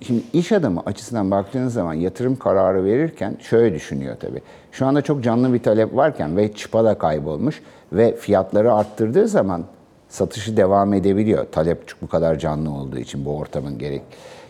şimdi 0.00 0.22
iş 0.32 0.52
adamı 0.52 0.82
açısından 0.86 1.30
baktığınız 1.30 1.72
zaman 1.72 1.94
yatırım 1.94 2.36
kararı 2.36 2.84
verirken 2.84 3.36
şöyle 3.40 3.74
düşünüyor 3.74 4.16
tabii. 4.20 4.42
Şu 4.72 4.86
anda 4.86 5.02
çok 5.02 5.24
canlı 5.24 5.54
bir 5.54 5.62
talep 5.62 5.96
varken 5.96 6.36
ve 6.36 6.52
çıpa 6.52 6.84
da 6.84 6.98
kaybolmuş 6.98 7.62
ve 7.92 8.16
fiyatları 8.16 8.74
arttırdığı 8.74 9.28
zaman 9.28 9.64
satışı 10.08 10.56
devam 10.56 10.94
edebiliyor. 10.94 11.46
Talep 11.52 11.86
bu 12.02 12.08
kadar 12.08 12.38
canlı 12.38 12.70
olduğu 12.70 12.98
için 12.98 13.24
bu 13.24 13.36
ortamın 13.36 13.78
gerek. 13.78 14.02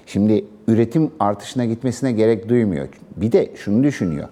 Şimdi 0.06 0.44
üretim 0.68 1.10
artışına 1.20 1.64
gitmesine 1.64 2.12
gerek 2.12 2.48
duymuyor. 2.48 2.88
Bir 3.16 3.32
de 3.32 3.50
şunu 3.56 3.84
düşünüyor. 3.84 4.28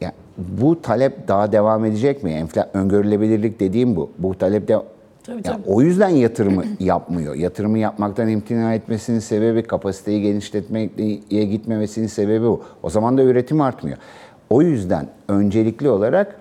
Ya 0.00 0.12
bu 0.38 0.82
talep 0.82 1.28
daha 1.28 1.52
devam 1.52 1.84
edecek 1.84 2.22
mi? 2.22 2.30
Enfla 2.30 2.70
öngörülebilirlik 2.74 3.60
dediğim 3.60 3.96
bu. 3.96 4.10
Bu 4.18 4.38
talep 4.38 4.68
de 4.68 4.76
Tabii, 5.26 5.36
Ya 5.36 5.42
tabii. 5.42 5.62
o 5.66 5.82
yüzden 5.82 6.08
yatırımı 6.08 6.64
yapmıyor. 6.80 7.34
Yatırımı 7.34 7.78
yapmaktan 7.78 8.28
imtina 8.28 8.74
etmesinin 8.74 9.18
sebebi 9.18 9.62
kapasiteyi 9.62 10.22
genişletmeye 10.22 10.86
gitmemesinin 11.44 12.06
sebebi 12.06 12.44
bu. 12.44 12.62
O 12.82 12.90
zaman 12.90 13.18
da 13.18 13.22
üretim 13.22 13.60
artmıyor. 13.60 13.96
O 14.50 14.62
yüzden 14.62 15.08
öncelikli 15.28 15.88
olarak 15.88 16.36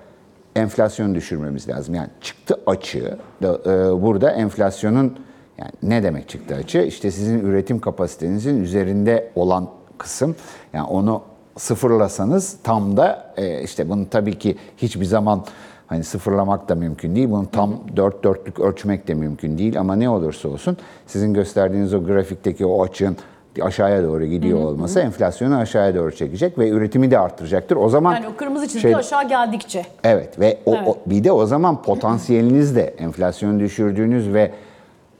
enflasyonu 0.55 1.15
düşürmemiz 1.15 1.69
lazım. 1.69 1.95
Yani 1.95 2.09
çıktı 2.21 2.59
açığı 2.65 3.17
da, 3.43 3.59
e, 3.65 4.01
burada 4.01 4.31
enflasyonun 4.31 5.13
yani 5.57 5.71
ne 5.83 6.03
demek 6.03 6.29
çıktı 6.29 6.55
açığı? 6.55 6.81
İşte 6.81 7.11
sizin 7.11 7.39
üretim 7.39 7.79
kapasitenizin 7.79 8.63
üzerinde 8.63 9.31
olan 9.35 9.67
kısım. 9.97 10.35
Yani 10.73 10.87
onu 10.87 11.21
sıfırlasanız 11.57 12.57
tam 12.63 12.97
da 12.97 13.33
e, 13.37 13.61
işte 13.63 13.89
bunu 13.89 14.09
tabii 14.09 14.39
ki 14.39 14.57
hiçbir 14.77 15.05
zaman 15.05 15.45
hani 15.87 16.03
sıfırlamak 16.03 16.69
da 16.69 16.75
mümkün 16.75 17.15
değil. 17.15 17.29
Bunu 17.31 17.47
tam 17.51 17.73
dört 17.95 18.23
dörtlük 18.23 18.59
ölçmek 18.59 19.07
de 19.07 19.13
mümkün 19.13 19.57
değil 19.57 19.79
ama 19.79 19.95
ne 19.95 20.09
olursa 20.09 20.49
olsun 20.49 20.77
sizin 21.07 21.33
gösterdiğiniz 21.33 21.93
o 21.93 22.03
grafikteki 22.03 22.65
o 22.65 22.83
açığın 22.83 23.17
aşağıya 23.61 24.03
doğru 24.03 24.25
gidiyor 24.25 24.59
olması 24.59 24.99
enflasyonu 24.99 25.55
aşağıya 25.57 25.95
doğru 25.95 26.15
çekecek 26.15 26.59
ve 26.59 26.69
üretimi 26.69 27.11
de 27.11 27.19
arttıracaktır. 27.19 27.75
O 27.75 27.89
zaman 27.89 28.13
Yani 28.15 28.27
o 28.27 28.35
kırmızı 28.37 28.67
çizgi 28.67 28.81
şey- 28.81 28.95
aşağı 28.95 29.27
geldikçe. 29.29 29.85
Evet 30.03 30.39
ve 30.39 30.57
o, 30.65 30.75
Evet. 30.75 30.87
o- 30.87 30.97
bir 31.05 31.23
de 31.23 31.31
o 31.31 31.45
zaman 31.45 31.81
potansiyeliniz 31.81 32.75
de 32.75 32.81
enflasyonu 32.97 33.59
düşürdüğünüz 33.59 34.33
ve 34.33 34.51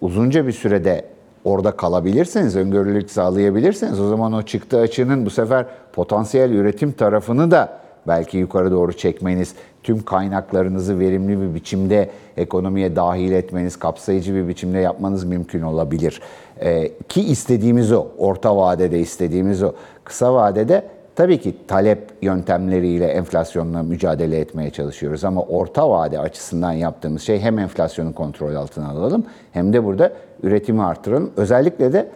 uzunca 0.05 0.47
bir 0.47 0.51
sürede 0.51 1.05
orada 1.43 1.71
kalabilirseniz, 1.71 2.55
öngörülülük 2.55 3.11
sağlayabilirseniz 3.11 3.99
o 3.99 4.07
zaman 4.07 4.33
o 4.33 4.41
çıktı 4.41 4.79
açığının 4.79 5.25
bu 5.25 5.29
sefer 5.29 5.65
potansiyel 5.93 6.51
üretim 6.51 6.91
tarafını 6.91 7.51
da 7.51 7.79
belki 8.07 8.37
yukarı 8.37 8.71
doğru 8.71 8.93
çekmeniz, 8.93 9.55
tüm 9.83 10.03
kaynaklarınızı 10.03 10.99
verimli 10.99 11.41
bir 11.41 11.55
biçimde 11.55 12.09
ekonomiye 12.37 12.95
dahil 12.95 13.31
etmeniz, 13.31 13.79
kapsayıcı 13.79 14.35
bir 14.35 14.47
biçimde 14.47 14.77
yapmanız 14.77 15.23
mümkün 15.23 15.61
olabilir. 15.61 16.21
Ee, 16.61 16.91
ki 17.09 17.21
istediğimiz 17.21 17.91
o, 17.91 18.07
orta 18.17 18.57
vadede 18.57 18.99
istediğimiz 18.99 19.63
o. 19.63 19.73
Kısa 20.03 20.33
vadede 20.33 20.85
Tabii 21.15 21.37
ki 21.37 21.55
talep 21.67 21.99
yöntemleriyle 22.21 23.05
enflasyonla 23.05 23.83
mücadele 23.83 24.39
etmeye 24.39 24.69
çalışıyoruz 24.69 25.23
ama 25.23 25.41
orta 25.41 25.89
vade 25.89 26.19
açısından 26.19 26.71
yaptığımız 26.71 27.21
şey 27.21 27.39
hem 27.39 27.59
enflasyonu 27.59 28.13
kontrol 28.13 28.55
altına 28.55 28.89
alalım 28.89 29.25
hem 29.51 29.73
de 29.73 29.83
burada 29.83 30.13
üretimi 30.43 30.83
artıralım. 30.83 31.31
Özellikle 31.37 31.93
de 31.93 32.07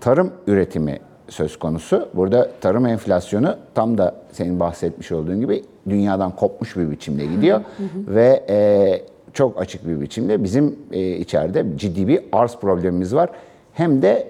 tarım 0.00 0.32
üretimi 0.46 0.98
söz 1.28 1.58
konusu. 1.58 2.08
Burada 2.14 2.50
tarım 2.60 2.86
enflasyonu 2.86 3.56
tam 3.74 3.98
da 3.98 4.14
senin 4.32 4.60
bahsetmiş 4.60 5.12
olduğun 5.12 5.40
gibi 5.40 5.64
dünyadan 5.88 6.36
kopmuş 6.36 6.76
bir 6.76 6.90
biçimde 6.90 7.26
gidiyor 7.26 7.60
ve 8.08 8.44
e, 8.48 9.02
çok 9.32 9.60
açık 9.60 9.88
bir 9.88 10.00
biçimde 10.00 10.44
bizim 10.44 10.78
e, 10.92 11.16
içeride 11.16 11.66
ciddi 11.76 12.08
bir 12.08 12.20
arz 12.32 12.56
problemimiz 12.56 13.14
var. 13.14 13.30
Hem 13.72 14.02
de 14.02 14.28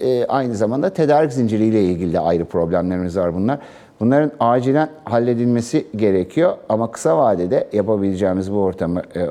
e, 0.00 0.26
aynı 0.26 0.54
zamanda 0.54 0.90
tedarik 0.90 1.32
zinciriyle 1.32 1.82
ilgili 1.82 2.12
de 2.12 2.20
ayrı 2.20 2.44
problemlerimiz 2.44 3.16
var 3.16 3.34
bunlar. 3.34 3.58
Bunların 4.00 4.30
acilen 4.40 4.88
halledilmesi 5.04 5.86
gerekiyor 5.96 6.56
ama 6.68 6.90
kısa 6.90 7.18
vadede 7.18 7.68
yapabileceğimiz 7.72 8.52
bu 8.52 8.56
ortamı 8.56 9.02
e, 9.16 9.26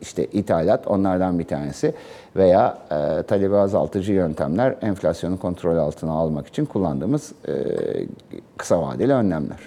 işte 0.00 0.26
ithalat 0.26 0.86
onlardan 0.86 1.38
bir 1.38 1.44
tanesi 1.44 1.94
veya 2.36 2.78
e, 2.90 3.22
talebi 3.22 3.56
azaltıcı 3.56 4.12
yöntemler 4.12 4.74
enflasyonu 4.82 5.38
kontrol 5.38 5.76
altına 5.76 6.12
almak 6.12 6.46
için 6.46 6.64
kullandığımız 6.64 7.32
e, 7.48 7.52
kısa 8.56 8.82
vadeli 8.82 9.12
önlemler. 9.12 9.58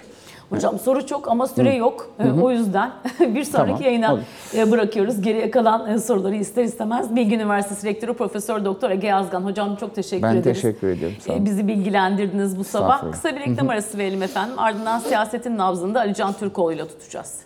Hocam 0.52 0.78
soru 0.78 1.06
çok 1.06 1.28
ama 1.28 1.46
süre 1.46 1.74
yok. 1.74 2.10
E, 2.18 2.30
O 2.42 2.50
yüzden 2.50 2.90
bir 3.20 3.44
sonraki 3.44 3.52
Tamam, 3.72 3.82
yayına 3.82 4.12
olur. 4.14 4.22
e, 4.54 4.70
bırakıyoruz. 4.70 5.20
Geriye 5.22 5.50
kalan 5.50 5.90
e, 5.90 5.98
soruları 5.98 6.34
ister 6.34 6.64
istemez 6.64 7.16
Bilgi 7.16 7.34
Üniversitesi 7.36 7.86
Rektörü 7.86 8.14
Profesör 8.14 8.64
Doktor 8.64 8.90
Ege 8.90 9.06
Yazgan. 9.06 9.40
Hocam 9.44 9.76
çok 9.76 9.94
teşekkür 9.94 10.22
Ben 10.22 10.36
ederiz. 10.36 10.62
teşekkür 10.62 10.88
ediyorum, 10.88 11.16
sağ 11.20 11.32
olun. 11.32 11.40
E, 11.42 11.44
Bizi 11.44 11.68
bilgilendirdiniz 11.68 12.58
bu 12.58 12.64
sabah. 12.64 13.12
Kısa 13.12 13.36
bir 13.36 13.40
reklam 13.40 13.68
arası 13.68 13.98
verelim 13.98 14.22
efendim. 14.22 14.54
Ardından 14.58 14.98
siyasetin 14.98 15.58
nabzını 15.58 15.94
da 15.94 16.00
Ali 16.00 16.14
Can 16.14 16.32
Türkoğlu 16.32 16.72
ile 16.72 16.88
tutacağız. 16.88 17.40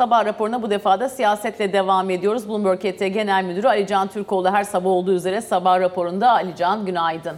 Sabah 0.00 0.24
raporuna 0.24 0.62
bu 0.62 0.70
defa 0.70 1.00
da 1.00 1.08
siyasetle 1.08 1.72
devam 1.72 2.10
ediyoruz. 2.10 2.48
Bloomberg 2.48 2.78
KT 2.78 2.98
Genel 2.98 3.44
Müdürü 3.44 3.68
Ali 3.68 3.86
Can 3.86 4.08
Türkoğlu 4.08 4.50
her 4.50 4.64
sabah 4.64 4.90
olduğu 4.90 5.12
üzere 5.12 5.40
sabah 5.40 5.80
raporunda 5.80 6.30
Ali 6.30 6.56
Can 6.56 6.86
günaydın. 6.86 7.36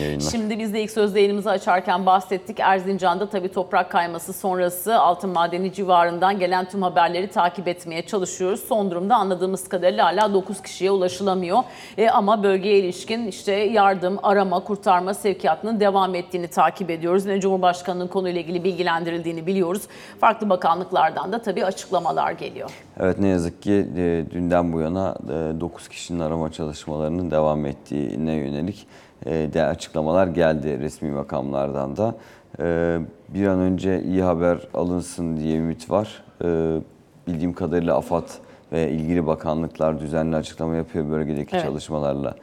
Yayınlar. 0.00 0.30
Şimdi 0.30 0.58
biz 0.58 0.74
de 0.74 0.82
ilk 0.82 0.90
sözde 0.90 1.24
elimizi 1.24 1.50
açarken 1.50 2.06
bahsettik. 2.06 2.60
Erzincan'da 2.60 3.28
tabii 3.30 3.52
toprak 3.52 3.90
kayması 3.90 4.32
sonrası 4.32 4.98
altın 4.98 5.30
madeni 5.30 5.72
civarından 5.72 6.38
gelen 6.38 6.64
tüm 6.64 6.82
haberleri 6.82 7.30
takip 7.30 7.68
etmeye 7.68 8.06
çalışıyoruz. 8.06 8.60
Son 8.68 8.90
durumda 8.90 9.16
anladığımız 9.16 9.68
kadarıyla 9.68 10.04
hala 10.06 10.34
9 10.34 10.62
kişiye 10.62 10.90
ulaşılamıyor. 10.90 11.58
E, 11.98 12.10
ama 12.10 12.42
bölgeye 12.42 12.78
ilişkin 12.78 13.26
işte 13.26 13.52
yardım, 13.52 14.18
arama, 14.22 14.60
kurtarma 14.60 15.14
sevkiyatının 15.14 15.80
devam 15.80 16.14
ettiğini 16.14 16.48
takip 16.48 16.90
ediyoruz. 16.90 17.26
Yine 17.26 17.40
Cumhurbaşkanı'nın 17.40 18.08
konuyla 18.08 18.40
ilgili 18.40 18.64
bilgilendirildiğini 18.64 19.46
biliyoruz. 19.46 19.82
Farklı 20.20 20.50
bakanlıklardan 20.50 21.32
da 21.32 21.42
tabii 21.42 21.64
açıklamalar 22.04 22.32
geliyor. 22.32 22.70
Evet 23.00 23.18
ne 23.18 23.28
yazık 23.28 23.62
ki 23.62 23.86
e, 23.96 24.24
dünden 24.30 24.72
bu 24.72 24.80
yana 24.80 25.14
9 25.60 25.88
kişinin 25.88 26.20
arama 26.20 26.52
çalışmalarının 26.52 27.30
devam 27.30 27.66
ettiğine 27.66 28.32
yönelik 28.32 28.86
e, 29.26 29.30
de 29.30 29.64
açıklamalar 29.64 30.26
geldi 30.26 30.80
resmi 30.80 31.10
makamlardan 31.10 31.96
da. 31.96 32.14
E, 32.60 32.98
bir 33.28 33.46
an 33.46 33.58
önce 33.58 34.02
iyi 34.02 34.22
haber 34.22 34.58
alınsın 34.74 35.36
diye 35.36 35.56
ümit 35.56 35.90
var. 35.90 36.24
E, 36.44 36.78
bildiğim 37.26 37.52
kadarıyla 37.52 37.96
AFAD 37.96 38.28
ve 38.72 38.90
ilgili 38.90 39.26
bakanlıklar 39.26 40.00
düzenli 40.00 40.36
açıklama 40.36 40.76
yapıyor 40.76 41.10
bölgedeki 41.10 41.56
Evet. 41.56 41.64
çalışmalarla 41.64 42.34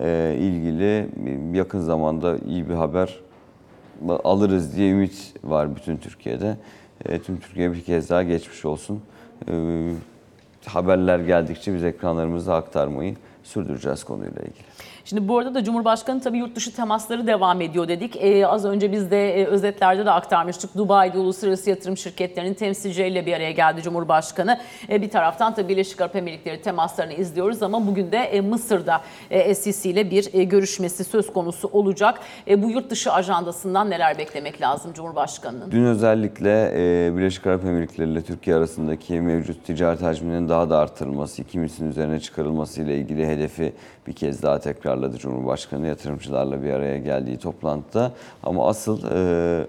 e, 0.00 0.36
ilgili. 0.38 1.08
Yakın 1.56 1.80
zamanda 1.80 2.36
iyi 2.48 2.68
bir 2.68 2.74
haber 2.74 3.20
alırız 4.24 4.76
diye 4.76 4.90
ümit 4.90 5.34
var 5.44 5.76
bütün 5.76 5.96
Türkiye'de. 5.96 6.56
E, 7.04 7.18
tüm 7.22 7.40
Türkiye 7.40 7.72
bir 7.72 7.80
kez 7.84 8.10
daha 8.10 8.22
geçmiş 8.22 8.64
olsun. 8.64 9.02
E, 9.48 9.52
haberler 10.64 11.18
geldikçe 11.18 11.74
biz 11.74 11.84
ekranlarımızda 11.84 12.54
aktarmayı 12.54 13.16
sürdüreceğiz 13.42 14.04
konuyla 14.04 14.42
ilgili. 14.42 14.66
Şimdi 15.08 15.28
bu 15.28 15.38
arada 15.38 15.54
da 15.54 15.64
Cumhurbaşkanı 15.64 16.20
tabii 16.20 16.38
yurt 16.38 16.56
dışı 16.56 16.72
temasları 16.72 17.26
devam 17.26 17.60
ediyor 17.60 17.88
dedik. 17.88 18.16
Ee, 18.16 18.46
az 18.46 18.64
önce 18.64 18.92
biz 18.92 19.10
de 19.10 19.40
e, 19.40 19.46
özetlerde 19.46 20.06
de 20.06 20.10
aktarmıştık. 20.10 20.76
Dubai'de 20.76 21.18
uluslararası 21.18 21.70
yatırım 21.70 21.96
şirketlerinin 21.96 22.54
temsilcileriyle 22.54 23.26
bir 23.26 23.32
araya 23.32 23.50
geldi 23.50 23.82
Cumhurbaşkanı. 23.82 24.58
E, 24.90 25.02
bir 25.02 25.10
taraftan 25.10 25.54
tabii 25.54 25.68
Birleşik 25.68 26.00
Arap 26.00 26.16
Emirlikleri 26.16 26.62
temaslarını 26.62 27.12
izliyoruz 27.12 27.62
ama 27.62 27.86
bugün 27.86 28.12
de 28.12 28.16
e, 28.18 28.40
Mısır'da 28.40 29.00
e, 29.30 29.54
SCC 29.54 29.90
ile 29.90 30.10
bir 30.10 30.34
e, 30.34 30.44
görüşmesi 30.44 31.04
söz 31.04 31.32
konusu 31.32 31.68
olacak. 31.68 32.20
E, 32.48 32.62
bu 32.62 32.70
yurt 32.70 32.90
dışı 32.90 33.12
ajandasından 33.12 33.90
neler 33.90 34.18
beklemek 34.18 34.60
lazım 34.60 34.92
Cumhurbaşkanı'nın? 34.92 35.70
Dün 35.70 35.84
özellikle 35.84 36.72
e, 36.74 37.16
Birleşik 37.16 37.46
Arap 37.46 37.64
Emirlikleri 37.64 38.10
ile 38.10 38.22
Türkiye 38.22 38.56
arasındaki 38.56 39.20
mevcut 39.20 39.66
ticaret 39.66 40.02
hacminin 40.02 40.48
daha 40.48 40.70
da 40.70 40.78
artırılması, 40.78 41.42
ikimizin 41.42 41.90
üzerine 41.90 42.20
çıkarılması 42.20 42.82
ile 42.82 42.98
ilgili 42.98 43.26
hedefi 43.26 43.72
bir 44.06 44.12
kez 44.12 44.42
daha 44.42 44.60
tekrarladı 44.96 45.18
Cumhurbaşkanı 45.18 45.86
yatırımcılarla 45.86 46.62
bir 46.62 46.70
araya 46.70 46.98
geldiği 46.98 47.38
toplantıda. 47.38 48.12
Ama 48.42 48.68
asıl 48.68 48.98
e, 49.12 49.66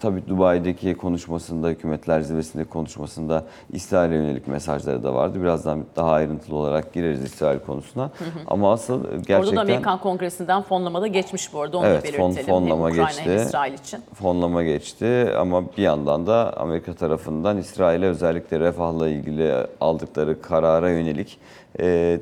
tabii 0.00 0.28
Dubai'deki 0.28 0.94
konuşmasında, 0.94 1.68
hükümetler 1.68 2.20
zirvesindeki 2.20 2.70
konuşmasında 2.70 3.44
İsrail'e 3.72 4.14
yönelik 4.14 4.48
mesajları 4.48 5.02
da 5.02 5.14
vardı. 5.14 5.42
Birazdan 5.42 5.84
daha 5.96 6.10
ayrıntılı 6.10 6.56
olarak 6.56 6.92
gireriz 6.92 7.22
İsrail 7.24 7.58
konusuna. 7.58 8.10
Ama 8.46 8.72
asıl 8.72 9.04
gerçekten... 9.04 9.40
Orada 9.40 9.56
da 9.56 9.60
Amerikan 9.60 10.00
Kongresi'nden 10.00 10.62
fonlamada 10.62 11.06
geçmiş 11.06 11.52
bu 11.54 11.60
arada 11.62 11.78
onu 11.78 11.86
Evet, 11.86 12.04
da 12.04 12.08
fon- 12.08 12.12
belirtelim. 12.18 12.36
hem 12.36 12.44
fonlama 12.54 12.84
Ukrayna 12.86 13.06
geçti. 13.08 13.22
hem 13.30 13.36
İsrail 13.36 13.72
için. 13.74 14.00
fonlama 14.14 14.62
geçti 14.62 15.32
ama 15.38 15.64
bir 15.76 15.82
yandan 15.82 16.26
da 16.26 16.56
Amerika 16.56 16.94
tarafından 16.94 17.56
İsrail'e 17.58 18.06
özellikle 18.06 18.60
refahla 18.60 19.08
ilgili 19.08 19.54
aldıkları 19.80 20.42
karara 20.42 20.90
yönelik 20.90 21.38
e, 21.80 22.20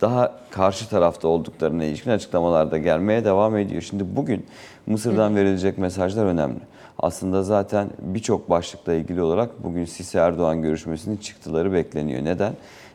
daha 0.00 0.32
karşı 0.50 0.88
tarafta 0.88 1.28
olduklarına 1.28 1.84
ilişkin 1.84 2.10
açıklamalar 2.10 2.70
da 2.70 2.78
gelmeye 2.78 3.24
devam 3.24 3.56
ediyor. 3.56 3.82
Şimdi 3.82 4.16
bugün 4.16 4.46
Mısır'dan 4.86 5.36
verilecek 5.36 5.78
mesajlar 5.78 6.26
önemli. 6.26 6.60
Aslında 6.98 7.42
zaten 7.42 7.88
birçok 7.98 8.50
başlıkla 8.50 8.94
ilgili 8.94 9.22
olarak 9.22 9.64
bugün 9.64 9.84
Sisi 9.84 10.18
Erdoğan 10.18 10.62
görüşmesinin 10.62 11.16
çıktıları 11.16 11.72
bekleniyor. 11.72 12.24
Neden? 12.24 12.52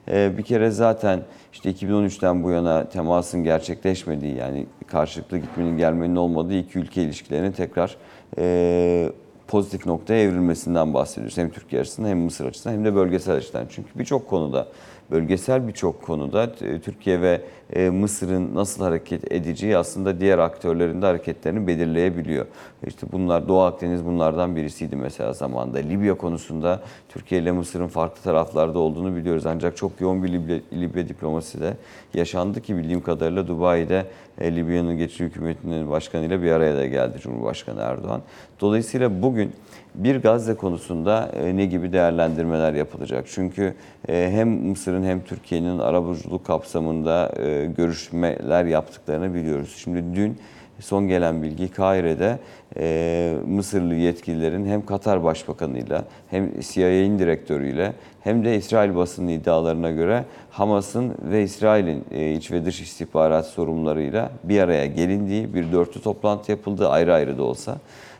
Ee, 0.07 0.31
bir 0.37 0.43
kere 0.43 0.71
zaten 0.71 1.19
işte 1.53 1.71
2013'ten 1.71 2.43
bu 2.43 2.51
yana 2.51 2.89
temasın 2.89 3.43
gerçekleşmediği 3.43 4.35
yani 4.35 4.65
karşılıklı 4.87 5.37
gitmenin 5.37 5.77
gelmenin 5.77 6.15
olmadığı 6.15 6.53
iki 6.53 6.79
ülke 6.79 7.03
ilişkilerinin 7.03 7.51
tekrar 7.51 7.97
e, 8.37 9.11
pozitif 9.47 9.85
noktaya 9.85 10.23
evrilmesinden 10.23 10.93
bahsediyoruz. 10.93 11.37
Hem 11.37 11.49
Türkiye 11.49 11.81
açısından 11.81 12.09
hem 12.09 12.19
Mısır 12.19 12.45
açısından 12.45 12.75
hem 12.75 12.85
de 12.85 12.95
bölgesel 12.95 13.35
açıdan. 13.35 13.65
Çünkü 13.69 13.89
birçok 13.99 14.29
konuda, 14.29 14.67
bölgesel 15.11 15.67
birçok 15.67 16.01
konuda 16.01 16.43
e, 16.61 16.79
Türkiye 16.79 17.21
ve 17.21 17.41
e, 17.75 17.89
Mısır'ın 17.89 18.55
nasıl 18.55 18.83
hareket 18.83 19.31
edeceği 19.31 19.77
aslında 19.77 20.19
diğer 20.19 20.39
aktörlerin 20.39 21.01
de 21.01 21.05
hareketlerini 21.05 21.67
belirleyebiliyor. 21.67 22.45
İşte 22.87 23.07
bunlar 23.11 23.47
Doğu 23.47 23.61
Akdeniz 23.61 24.05
bunlardan 24.05 24.55
birisiydi 24.55 24.95
mesela 24.95 25.33
zamanda. 25.33 25.77
Libya 25.77 26.17
konusunda 26.17 26.79
Türkiye 27.09 27.41
ile 27.41 27.51
Mısır'ın 27.51 27.87
farklı 27.87 28.21
taraflarda 28.23 28.79
olduğunu 28.79 29.15
biliyoruz. 29.15 29.45
Ancak 29.45 29.77
çok 29.77 30.01
yoğun 30.01 30.23
bir 30.23 30.31
Libya, 30.31 30.59
Libya 30.73 31.07
diplomasisi 31.07 31.61
de 31.61 31.73
yaşandı 32.13 32.61
ki 32.61 32.77
bildiğim 32.77 33.01
kadarıyla 33.01 33.47
Dubai'de 33.47 34.05
e, 34.39 34.55
Libya'nın 34.55 34.97
geçici 34.97 35.23
hükümetinin 35.23 35.89
başkanıyla 35.89 36.41
bir 36.41 36.51
araya 36.51 36.75
da 36.75 36.85
geldi 36.85 37.19
Cumhurbaşkanı 37.21 37.81
Erdoğan. 37.81 38.21
Dolayısıyla 38.61 39.21
bugün 39.21 39.51
bir 39.95 40.15
Gazze 40.15 40.53
konusunda 40.53 41.31
e, 41.33 41.57
ne 41.57 41.65
gibi 41.65 41.93
değerlendirmeler 41.93 42.73
yapılacak? 42.73 43.25
Çünkü 43.27 43.73
hem 44.07 44.49
Mısır'ın 44.49 45.03
hem 45.03 45.21
Türkiye'nin 45.23 45.79
arabuluculuk 45.79 46.45
kapsamında 46.45 47.31
görüşmeler 47.65 48.65
yaptıklarını 48.65 49.33
biliyoruz. 49.33 49.75
Şimdi 49.77 50.15
dün 50.15 50.37
son 50.79 51.07
gelen 51.07 51.43
bilgi 51.43 51.71
Kahire'de 51.71 52.39
e, 52.77 53.33
Mısırlı 53.47 53.95
yetkililerin 53.95 54.65
hem 54.65 54.85
Katar 54.85 55.23
Başbakanı'yla 55.23 56.05
hem 56.29 56.49
CIA'nin 56.61 57.19
direktörüyle 57.19 57.93
hem 58.23 58.45
de 58.45 58.55
İsrail 58.55 58.95
basının 58.95 59.27
iddialarına 59.27 59.91
göre 59.91 60.25
Hamas'ın 60.51 61.15
ve 61.31 61.43
İsrail'in 61.43 62.05
e, 62.11 62.31
iç 62.31 62.51
ve 62.51 62.65
dış 62.65 62.81
istihbarat 62.81 63.45
sorumlularıyla 63.45 64.31
bir 64.43 64.59
araya 64.59 64.85
gelindiği 64.85 65.53
bir 65.53 65.71
dörtlü 65.71 66.01
toplantı 66.01 66.51
yapıldı 66.51 66.89
ayrı 66.89 67.13
ayrı 67.13 67.37
da 67.37 67.43
olsa. 67.43 67.77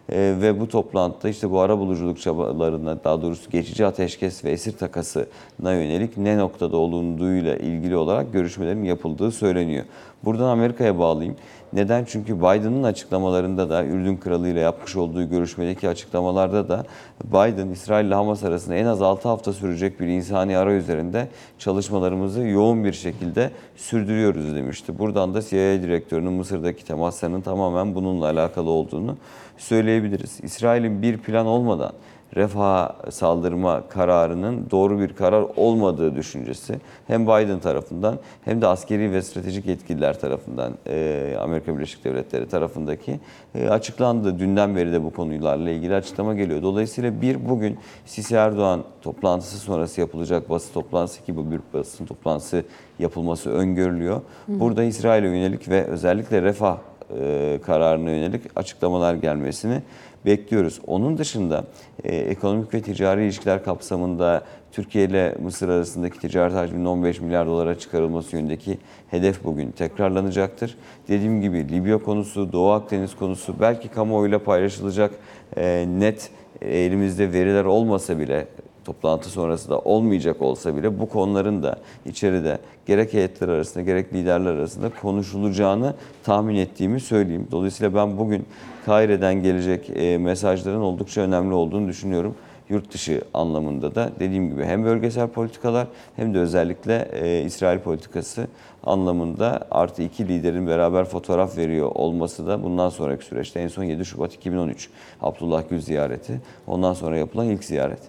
Ee, 0.10 0.36
ve 0.42 0.60
bu 0.60 0.68
toplantıda 0.68 1.30
işte 1.30 1.52
bu 1.52 1.60
ara 1.60 1.80
buluculuk 1.80 2.22
çabalarına 2.22 3.04
daha 3.04 3.22
doğrusu 3.22 3.50
geçici 3.50 3.86
ateşkes 3.86 4.46
ve 4.46 4.52
esir 4.52 4.78
takasına 4.78 5.74
yönelik 5.74 6.18
ne 6.18 6.38
noktada 6.38 6.78
olunduğuyla 6.78 7.56
ilgili 7.56 7.96
olarak 7.96 8.34
görüşmelerin 8.34 8.84
yapıldığı 8.84 9.32
söyleniyor. 9.32 9.86
Buradan 10.24 10.48
Amerika'ya 10.48 11.00
bağlayayım. 11.00 11.36
Neden? 11.74 12.06
Çünkü 12.06 12.38
Biden'ın 12.38 12.84
açıklamalarında 12.84 13.70
da 13.70 13.86
Ürdün 13.86 14.18
Kralı 14.18 14.48
ile 14.48 14.60
yapmış 14.60 14.96
olduğu 14.96 15.30
görüşmedeki 15.30 15.90
açıklamalarda 15.90 16.70
da 16.70 16.86
Biden 17.24 17.68
İsrail 17.68 18.06
ile 18.06 18.16
Hamas 18.16 18.44
arasında 18.44 18.76
en 18.76 18.86
az 18.86 19.02
6 19.02 19.28
hafta 19.28 19.54
sürecek 19.54 20.00
bir 20.00 20.08
insani 20.08 20.58
ara 20.58 20.74
üzerinde 20.74 21.28
çalışmalarımızı 21.60 22.42
yoğun 22.42 22.84
bir 22.84 22.94
şekilde 22.94 23.52
sürdürüyoruz 23.76 24.56
demişti. 24.56 25.00
Buradan 25.00 25.34
da 25.34 25.42
CIA 25.42 25.82
direktörünün 25.82 26.34
Mısır'daki 26.34 26.86
temaslarının 26.86 27.42
tamamen 27.42 27.96
bununla 27.96 28.26
alakalı 28.26 28.70
olduğunu 28.70 29.18
söyleyebiliriz. 29.58 30.40
İsrail'in 30.44 31.02
bir 31.02 31.18
plan 31.18 31.46
olmadan 31.46 31.92
refaha 32.36 32.96
saldırma 33.10 33.88
kararının 33.90 34.68
doğru 34.72 35.00
bir 35.00 35.14
karar 35.14 35.46
olmadığı 35.56 36.16
düşüncesi 36.16 36.76
hem 37.08 37.24
Biden 37.28 37.60
tarafından 37.60 38.20
hem 38.46 38.62
de 38.62 38.68
askeri 38.68 39.12
ve 39.12 39.22
stratejik 39.22 39.66
yetkililer 39.66 40.20
tarafından 40.20 40.74
e, 40.88 41.36
Amerika 41.40 41.76
Birleşik 41.76 42.06
Devletleri 42.06 42.48
tarafındaki 42.48 43.20
e, 43.56 43.70
açıklandı. 43.70 44.40
Dünden 44.40 44.76
beri 44.76 44.92
de 44.92 45.04
bu 45.04 45.14
konularla 45.14 45.70
ilgili 45.70 45.96
açıklama 45.96 46.34
geliyor. 46.34 46.62
Dolayısıyla 46.62 47.22
bir 47.22 47.50
bugün 47.50 47.78
Sisi 48.06 48.36
Erdoğan 48.36 48.84
toplantısı 49.02 49.58
sonrası 49.58 50.02
yapılacak 50.02 50.50
basın 50.50 50.74
toplantısı 50.74 51.26
ki 51.26 51.36
bu 51.36 51.52
bir 51.52 51.60
basın 51.74 52.06
toplantısı 52.06 52.64
yapılması 53.00 53.52
öngörülüyor. 53.52 54.22
Burada 54.48 54.84
İsrail'e 54.84 55.28
yönelik 55.28 55.70
ve 55.70 55.84
özellikle 55.86 56.42
refah 56.42 56.78
e, 57.20 57.60
kararına 57.66 58.10
yönelik 58.10 58.42
açıklamalar 58.56 59.14
gelmesini 59.14 59.82
bekliyoruz. 60.26 60.80
Onun 60.88 61.18
dışında 61.18 61.66
e, 62.04 62.16
ekonomik 62.16 62.74
ve 62.74 62.82
ticari 62.82 63.24
ilişkiler 63.24 63.64
kapsamında 63.64 64.44
Türkiye 64.72 65.06
ile 65.06 65.36
Mısır 65.44 65.70
arasındaki 65.70 66.20
ticaret 66.20 66.56
hacminin 66.56 66.86
15 66.86 67.22
milyar 67.22 67.48
dolara 67.48 67.80
çıkarılması 67.80 68.36
yönündeki 68.36 68.78
hedef 69.10 69.44
bugün 69.44 69.72
tekrarlanacaktır. 69.72 70.78
Dediğim 71.08 71.42
gibi 71.42 71.70
Libya 71.70 71.98
konusu, 71.98 72.52
Doğu 72.52 72.72
Akdeniz 72.72 73.16
konusu 73.16 73.56
belki 73.60 73.88
kamuoyuyla 73.88 74.40
paylaşılacak 74.40 75.12
e, 75.58 75.86
net 75.88 76.30
e, 76.62 76.80
elimizde 76.80 77.34
veriler 77.34 77.66
olmasa 77.66 78.20
bile 78.20 78.48
toplantı 78.86 79.30
sonrası 79.30 79.70
da 79.70 79.80
olmayacak 79.80 80.42
olsa 80.42 80.76
bile 80.76 81.00
bu 81.00 81.10
konuların 81.10 81.64
da 81.64 81.76
içeride 82.06 82.60
gerek 82.86 83.14
heyetler 83.14 83.48
arasında 83.50 83.84
gerek 83.84 84.14
liderler 84.14 84.54
arasında 84.54 84.90
konuşulacağını 84.90 85.94
tahmin 86.24 86.56
ettiğimi 86.56 87.00
söyleyeyim. 87.00 87.48
Dolayısıyla 87.52 87.96
ben 87.96 88.18
bugün 88.18 88.46
Kahire'den 88.86 89.44
gelecek 89.44 89.90
e, 89.90 90.18
mesajların 90.18 90.82
oldukça 90.82 91.22
önemli 91.22 91.54
olduğunu 91.54 91.88
düşünüyorum. 91.88 92.36
Yurt 92.70 92.94
dışı 92.94 93.22
anlamında 93.34 93.96
da 93.96 94.12
dediğim 94.20 94.50
gibi 94.50 94.64
hem 94.64 94.84
bölgesel 94.84 95.28
politikalar 95.28 95.88
hem 96.16 96.34
de 96.34 96.40
özellikle 96.40 97.10
e, 97.12 97.44
İsrail 97.44 97.80
politikası 97.80 98.48
anlamında 98.84 99.68
artı 99.72 100.04
iki 100.04 100.28
liderin 100.28 100.68
beraber 100.68 101.06
fotoğraf 101.06 101.58
veriyor 101.58 101.92
olması 101.96 102.48
da 102.48 102.64
bundan 102.64 102.90
sonraki 102.90 103.26
süreçte 103.26 103.60
en 103.60 103.68
son 103.68 103.84
7 103.84 104.06
Şubat 104.06 104.34
2013 104.34 104.90
Abdullah 105.22 105.64
Gül 105.70 105.82
ziyareti 105.82 106.42
ondan 106.68 106.94
sonra 106.94 107.18
yapılan 107.18 107.50
ilk 107.50 107.64
ziyaret. 107.64 108.00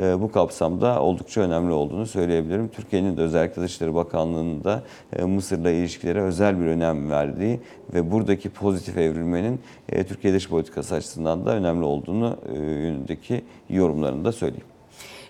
E, 0.00 0.20
bu 0.20 0.32
kapsamda 0.32 1.02
oldukça 1.02 1.40
önemli 1.40 1.72
olduğunu 1.72 2.06
söyleyebilirim. 2.06 2.68
Türkiye'nin 2.68 3.16
de 3.16 3.20
özellikle 3.20 3.62
Dışişleri 3.62 3.94
Bakanlığı'nın 3.94 4.64
da 4.64 4.82
e, 5.16 5.22
Mısır'la 5.24 5.70
ilişkilere 5.70 6.22
özel 6.22 6.60
bir 6.60 6.66
önem 6.66 7.10
verdiği 7.10 7.60
ve 7.94 8.10
buradaki 8.10 8.50
pozitif 8.50 8.98
evrilmenin 8.98 9.60
e, 9.88 10.04
Türkiye 10.04 10.34
dış 10.34 10.48
politikası 10.48 10.94
açısından 10.94 11.46
da 11.46 11.54
önemli 11.54 11.84
olduğunu 11.84 12.36
e, 12.52 12.58
yönündeki 12.58 13.44
yorumlarını 13.70 14.24
da 14.24 14.32
söyleyeyim. 14.32 14.75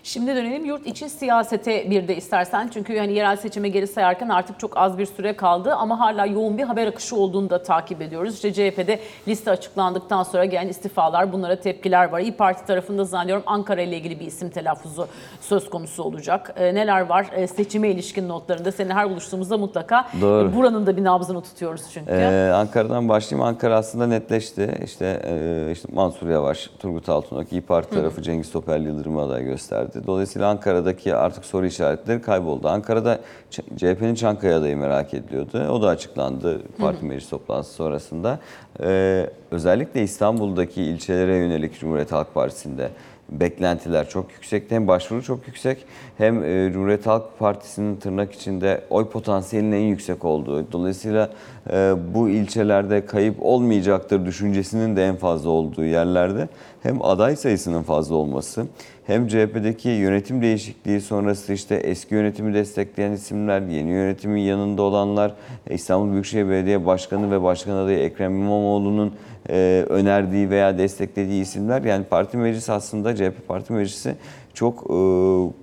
Şimdi 0.07 0.35
dönelim 0.35 0.65
yurt 0.65 0.87
içi 0.87 1.09
siyasete 1.09 1.89
bir 1.89 2.07
de 2.07 2.15
istersen. 2.15 2.69
Çünkü 2.73 2.97
hani 2.97 3.13
yerel 3.13 3.35
seçime 3.37 3.69
geri 3.69 3.87
sayarken 3.87 4.29
artık 4.29 4.59
çok 4.59 4.77
az 4.77 4.97
bir 4.97 5.05
süre 5.05 5.35
kaldı 5.35 5.73
ama 5.73 5.99
hala 5.99 6.25
yoğun 6.25 6.57
bir 6.57 6.63
haber 6.63 6.87
akışı 6.87 7.15
olduğunu 7.15 7.49
da 7.49 7.63
takip 7.63 8.01
ediyoruz. 8.01 8.35
İşte 8.35 8.53
CHP'de 8.53 8.99
liste 9.27 9.51
açıklandıktan 9.51 10.23
sonra 10.23 10.45
gelen 10.45 10.67
istifalar, 10.67 11.33
bunlara 11.33 11.55
tepkiler 11.59 12.09
var. 12.09 12.19
İyi 12.19 12.31
Parti 12.31 12.65
tarafında 12.65 13.03
zannediyorum 13.03 13.43
Ankara 13.45 13.81
ile 13.81 13.97
ilgili 13.97 14.19
bir 14.19 14.25
isim 14.25 14.49
telaffuzu 14.49 15.07
söz 15.41 15.69
konusu 15.69 16.03
olacak. 16.03 16.53
Ee, 16.55 16.75
neler 16.75 17.01
var 17.01 17.27
Ee, 17.35 17.47
seçime 17.47 17.89
ilişkin 17.89 18.29
notlarında? 18.29 18.71
Seninle 18.71 18.93
her 18.93 19.09
buluştuğumuzda 19.09 19.57
mutlaka 19.57 20.07
Doğru. 20.21 20.49
e, 20.49 20.55
buranın 20.55 20.85
da 20.85 20.97
bir 20.97 21.03
nabzını 21.03 21.41
tutuyoruz 21.41 21.81
çünkü. 21.93 22.11
Ee, 22.11 22.51
Ankara'dan 22.55 23.09
başlayayım. 23.09 23.47
Ankara 23.47 23.75
aslında 23.77 24.07
netleşti. 24.07 24.77
İşte, 24.83 25.21
e, 25.25 25.71
işte 25.71 25.87
Mansur 25.91 26.29
Yavaş, 26.29 26.69
Turgut 26.79 27.09
Altınok, 27.09 27.51
İYİ 27.53 27.61
Parti 27.61 27.95
tarafı 27.95 28.21
Cengiz 28.21 28.51
Topel 28.51 28.81
Yıldırım'ı 28.81 29.21
aday 29.21 29.43
gösterdi. 29.43 29.96
Dolayısıyla 30.07 30.49
Ankara'daki 30.49 31.15
artık 31.15 31.45
soru 31.45 31.65
işaretleri 31.65 32.21
kayboldu. 32.21 32.67
Ankara'da 32.67 33.19
CHP'nin 33.51 34.15
Çankaya 34.15 34.57
adayı 34.59 34.77
merak 34.77 35.13
ediliyordu. 35.13 35.67
O 35.69 35.81
da 35.81 35.87
açıklandı 35.87 36.61
parti 36.77 37.05
meclis 37.05 37.29
toplantısı 37.29 37.73
sonrasında. 37.73 38.39
Ee, 38.83 39.29
özellikle 39.51 40.03
İstanbul'daki 40.03 40.83
ilçelere 40.83 41.35
yönelik 41.35 41.79
Cumhuriyet 41.79 42.11
Halk 42.11 42.33
Partisi'nde 42.33 42.89
beklentiler 43.29 44.09
çok 44.09 44.31
yüksekti. 44.31 44.75
Hem 44.75 44.87
başvuru 44.87 45.23
çok 45.23 45.47
yüksek 45.47 45.85
hem 46.17 46.43
e, 46.43 46.71
Cumhuriyet 46.73 47.07
Halk 47.07 47.39
Partisi'nin 47.39 47.95
tırnak 47.95 48.33
içinde 48.33 48.83
oy 48.89 49.09
potansiyelinin 49.09 49.75
en 49.75 49.81
yüksek 49.81 50.25
olduğu. 50.25 50.71
Dolayısıyla 50.71 51.29
e, 51.71 51.93
bu 52.13 52.29
ilçelerde 52.29 53.05
kayıp 53.05 53.35
olmayacaktır 53.41 54.25
düşüncesinin 54.25 54.95
de 54.95 55.05
en 55.05 55.15
fazla 55.15 55.49
olduğu 55.49 55.83
yerlerde 55.83 56.47
hem 56.83 57.01
aday 57.01 57.35
sayısının 57.35 57.83
fazla 57.83 58.15
olması 58.15 58.65
hem 59.07 59.27
CHP'deki 59.27 59.89
yönetim 59.89 60.41
değişikliği 60.41 61.01
sonrası 61.01 61.53
işte 61.53 61.75
eski 61.75 62.15
yönetimi 62.15 62.53
destekleyen 62.53 63.11
isimler, 63.11 63.61
yeni 63.61 63.89
yönetimin 63.89 64.41
yanında 64.41 64.81
olanlar, 64.81 65.33
e, 65.69 65.75
İstanbul 65.75 66.11
Büyükşehir 66.11 66.49
Belediye 66.49 66.85
Başkanı 66.85 67.31
ve 67.31 67.43
Başkan 67.43 67.75
adayı 67.75 67.99
Ekrem 67.99 68.35
İmamoğlu'nun 68.35 69.13
e, 69.49 69.85
önerdiği 69.89 70.49
veya 70.49 70.77
desteklediği 70.77 71.41
isimler 71.41 71.81
yani 71.81 72.05
parti 72.05 72.37
meclisi 72.37 72.71
aslında 72.71 73.15
CHP 73.15 73.47
parti 73.47 73.73
meclisi 73.73 74.15
çok 74.53 74.83
e, 74.83 74.97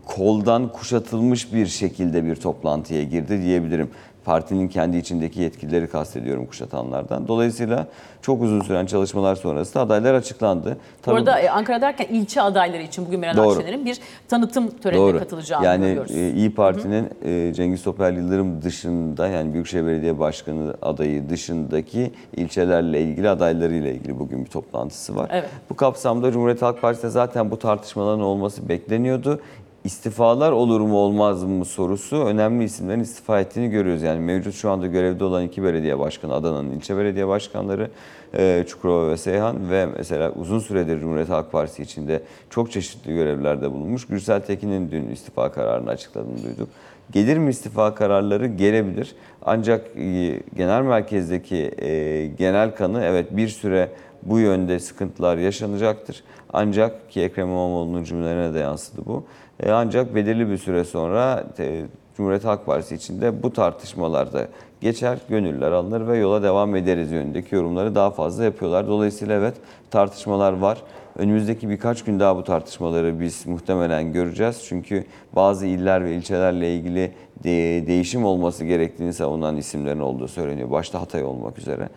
koldan 0.06 0.72
kuşatılmış 0.72 1.54
bir 1.54 1.66
şekilde 1.66 2.24
bir 2.24 2.36
toplantıya 2.36 3.02
girdi 3.02 3.42
diyebilirim. 3.42 3.90
Partinin 4.28 4.68
kendi 4.68 4.96
içindeki 4.96 5.40
yetkilileri 5.40 5.86
kastediyorum 5.86 6.46
kuşatanlardan. 6.46 7.28
Dolayısıyla 7.28 7.86
çok 8.22 8.42
uzun 8.42 8.60
süren 8.60 8.86
çalışmalar 8.86 9.34
sonrasında 9.34 9.82
adaylar 9.82 10.14
açıklandı. 10.14 10.70
Bu 10.98 11.02
Tabii- 11.02 11.16
arada 11.16 11.40
e, 11.40 11.50
Ankara 11.50 11.80
derken 11.80 12.06
ilçe 12.10 12.42
adayları 12.42 12.82
için 12.82 13.06
bugün 13.06 13.20
Meral 13.20 13.36
Doğru. 13.36 13.48
Akşener'in 13.58 13.84
bir 13.86 13.98
tanıtım 14.28 14.70
törenine 14.70 15.00
Doğru. 15.00 15.18
katılacağını 15.18 15.64
yani 15.66 15.84
görüyoruz. 15.86 16.10
e, 16.16 16.30
İyi 16.32 16.54
Parti'nin 16.54 17.08
e, 17.24 17.52
Cengiz 17.54 17.82
Topel 17.82 18.16
Yıldırım 18.16 18.62
dışında 18.62 19.28
yani 19.28 19.52
Büyükşehir 19.52 19.86
Belediye 19.86 20.18
Başkanı 20.18 20.74
adayı 20.82 21.28
dışındaki 21.28 22.10
ilçelerle 22.36 23.00
ilgili 23.02 23.28
adaylarıyla 23.28 23.90
ilgili 23.90 24.18
bugün 24.18 24.44
bir 24.44 24.50
toplantısı 24.50 25.16
var. 25.16 25.28
Evet. 25.32 25.48
Bu 25.70 25.76
kapsamda 25.76 26.32
Cumhuriyet 26.32 26.62
Halk 26.62 26.80
Partisi'nde 26.82 27.10
zaten 27.10 27.50
bu 27.50 27.58
tartışmaların 27.58 28.20
olması 28.20 28.68
bekleniyordu. 28.68 29.40
İstifalar 29.84 30.52
olur 30.52 30.80
mu 30.80 30.96
olmaz 30.96 31.44
mı 31.44 31.64
sorusu 31.64 32.16
önemli 32.16 32.64
isimlerin 32.64 33.00
istifa 33.00 33.40
ettiğini 33.40 33.70
görüyoruz. 33.70 34.02
Yani 34.02 34.20
mevcut 34.20 34.54
şu 34.54 34.70
anda 34.70 34.86
görevde 34.86 35.24
olan 35.24 35.42
iki 35.44 35.62
belediye 35.62 35.98
başkanı, 35.98 36.34
Adana'nın 36.34 36.70
ilçe 36.70 36.96
belediye 36.96 37.28
başkanları 37.28 37.90
e, 38.34 38.64
Çukurova 38.68 39.10
ve 39.10 39.16
Seyhan 39.16 39.70
ve 39.70 39.86
mesela 39.86 40.32
uzun 40.32 40.58
süredir 40.58 41.00
Cumhuriyet 41.00 41.28
Halk 41.28 41.52
Partisi 41.52 41.82
içinde 41.82 42.22
çok 42.50 42.72
çeşitli 42.72 43.14
görevlerde 43.14 43.72
bulunmuş. 43.72 44.06
Gürsel 44.06 44.40
Tekin'in 44.40 44.90
dün 44.90 45.08
istifa 45.08 45.52
kararını 45.52 45.90
açıkladığını 45.90 46.42
duyduk. 46.42 46.68
Gelir 47.12 47.38
mi 47.38 47.50
istifa 47.50 47.94
kararları? 47.94 48.46
Gelebilir. 48.46 49.14
Ancak 49.42 49.86
e, 49.96 50.40
genel 50.56 50.82
merkezdeki 50.82 51.70
e, 51.78 52.26
genel 52.26 52.74
kanı 52.74 53.02
evet 53.04 53.36
bir 53.36 53.48
süre 53.48 53.88
bu 54.22 54.38
yönde 54.38 54.80
sıkıntılar 54.80 55.36
yaşanacaktır. 55.36 56.24
Ancak 56.52 57.10
ki 57.10 57.20
Ekrem 57.20 57.48
İmamoğlu'nun 57.48 58.04
cümlelerine 58.04 58.54
de 58.54 58.58
yansıdı 58.58 59.02
bu. 59.06 59.24
E, 59.60 59.70
ancak 59.70 60.14
belirli 60.14 60.50
bir 60.50 60.58
süre 60.58 60.84
sonra 60.84 61.44
e, 61.58 61.82
Cumhuriyet 62.16 62.44
Halk 62.44 62.66
Partisi 62.66 62.94
içinde 62.94 63.42
bu 63.42 63.52
tartışmalarda 63.52 64.48
geçer, 64.80 65.18
gönüller 65.28 65.72
alınır 65.72 66.06
ve 66.08 66.18
yola 66.18 66.42
devam 66.42 66.76
ederiz 66.76 67.12
yönündeki 67.12 67.54
yorumları 67.54 67.94
daha 67.94 68.10
fazla 68.10 68.44
yapıyorlar. 68.44 68.88
Dolayısıyla 68.88 69.34
evet 69.34 69.54
tartışmalar 69.90 70.52
var. 70.52 70.78
Önümüzdeki 71.18 71.68
birkaç 71.68 72.04
gün 72.04 72.20
daha 72.20 72.36
bu 72.36 72.44
tartışmaları 72.44 73.20
biz 73.20 73.46
muhtemelen 73.46 74.12
göreceğiz. 74.12 74.64
Çünkü 74.68 75.04
bazı 75.32 75.66
iller 75.66 76.04
ve 76.04 76.14
ilçelerle 76.14 76.74
ilgili 76.76 77.12
de- 77.44 77.86
değişim 77.86 78.24
olması 78.24 78.64
gerektiğini 78.64 79.12
savunan 79.12 79.56
isimlerin 79.56 80.00
olduğu 80.00 80.28
söyleniyor. 80.28 80.70
Başta 80.70 81.00
Hatay 81.00 81.24
olmak 81.24 81.58
üzere. 81.58 81.88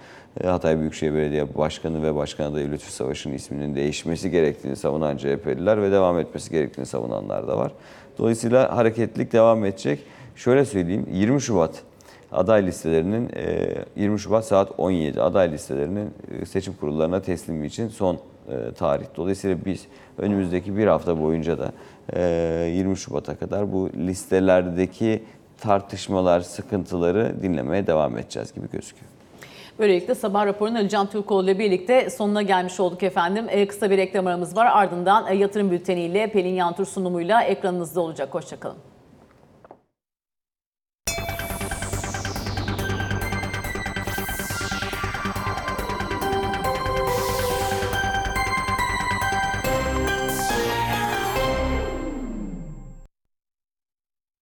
E, 0.44 0.48
Hatay 0.48 0.80
Büyükşehir 0.80 1.14
Belediye 1.14 1.58
Başkanı 1.58 2.04
ve 2.04 2.16
Başkan 2.16 2.52
adayı 2.52 2.72
Lütfü 2.72 2.92
Savaş'ın 2.92 3.34
isminin 3.34 3.76
değişmesi 3.76 4.32
gerektiğini 4.32 4.76
savunan 4.76 5.18
CHP'liler 5.18 5.82
ve 5.82 5.92
devam 5.92 6.20
etmesi 6.20 6.52
gerektiğini 6.52 6.86
savunanlar 6.86 7.48
da 7.48 7.58
var. 7.58 7.72
Dolayısıyla 8.18 8.78
hareketlilik 8.78 9.34
devam 9.34 9.66
edecek. 9.66 10.00
Şöyle 10.36 10.66
söyleyeyim 10.66 11.06
20 11.12 11.42
Şubat 11.42 11.84
aday 12.32 12.66
listelerinin 12.66 13.30
e, 13.36 13.76
20 13.96 14.20
Şubat 14.20 14.46
saat 14.46 14.72
17 14.78 15.22
aday 15.22 15.52
listelerinin 15.52 16.10
e, 16.42 16.46
seçim 16.46 16.74
kurullarına 16.74 17.22
teslimi 17.22 17.68
için 17.68 17.88
son 17.88 18.18
e, 18.48 18.72
tarih. 18.72 19.06
Dolayısıyla 19.16 19.58
biz 19.66 19.88
önümüzdeki 20.18 20.78
bir 20.78 20.88
hafta 20.88 21.22
boyunca 21.22 21.60
da 21.60 21.72
e, 22.14 22.72
20 22.74 22.98
Şubat'a 22.98 23.36
kadar 23.36 23.72
bu 23.72 23.90
listelerdeki 23.98 25.24
tartışmalar, 25.58 26.42
sıkıntıları 26.42 27.36
dinlemeye 27.42 27.88
devam 27.88 28.18
edeceğiz 28.18 28.54
gibi 28.54 28.70
gözüküyor. 28.72 29.12
Böylelikle 29.80 30.16
sabah 30.16 30.46
raporunun 30.46 30.76
Ali 30.76 30.90
Can 30.90 31.10
Türkoğlu 31.10 31.46
ile 31.46 31.60
birlikte 31.60 32.10
sonuna 32.10 32.42
gelmiş 32.42 32.80
olduk 32.80 33.04
efendim. 33.04 33.46
Ee, 33.50 33.68
kısa 33.68 33.90
bir 33.90 33.98
reklam 33.98 34.28
aramız 34.28 34.56
var. 34.56 34.66
Ardından 34.72 35.28
e, 35.28 35.36
yatırım 35.36 35.72
bülteniyle 35.72 36.32
Pelin 36.32 36.54
Yantur 36.54 36.86
sunumuyla 36.86 37.44
ekranınızda 37.44 38.02
olacak. 38.02 38.34
Hoşçakalın. 38.34 38.78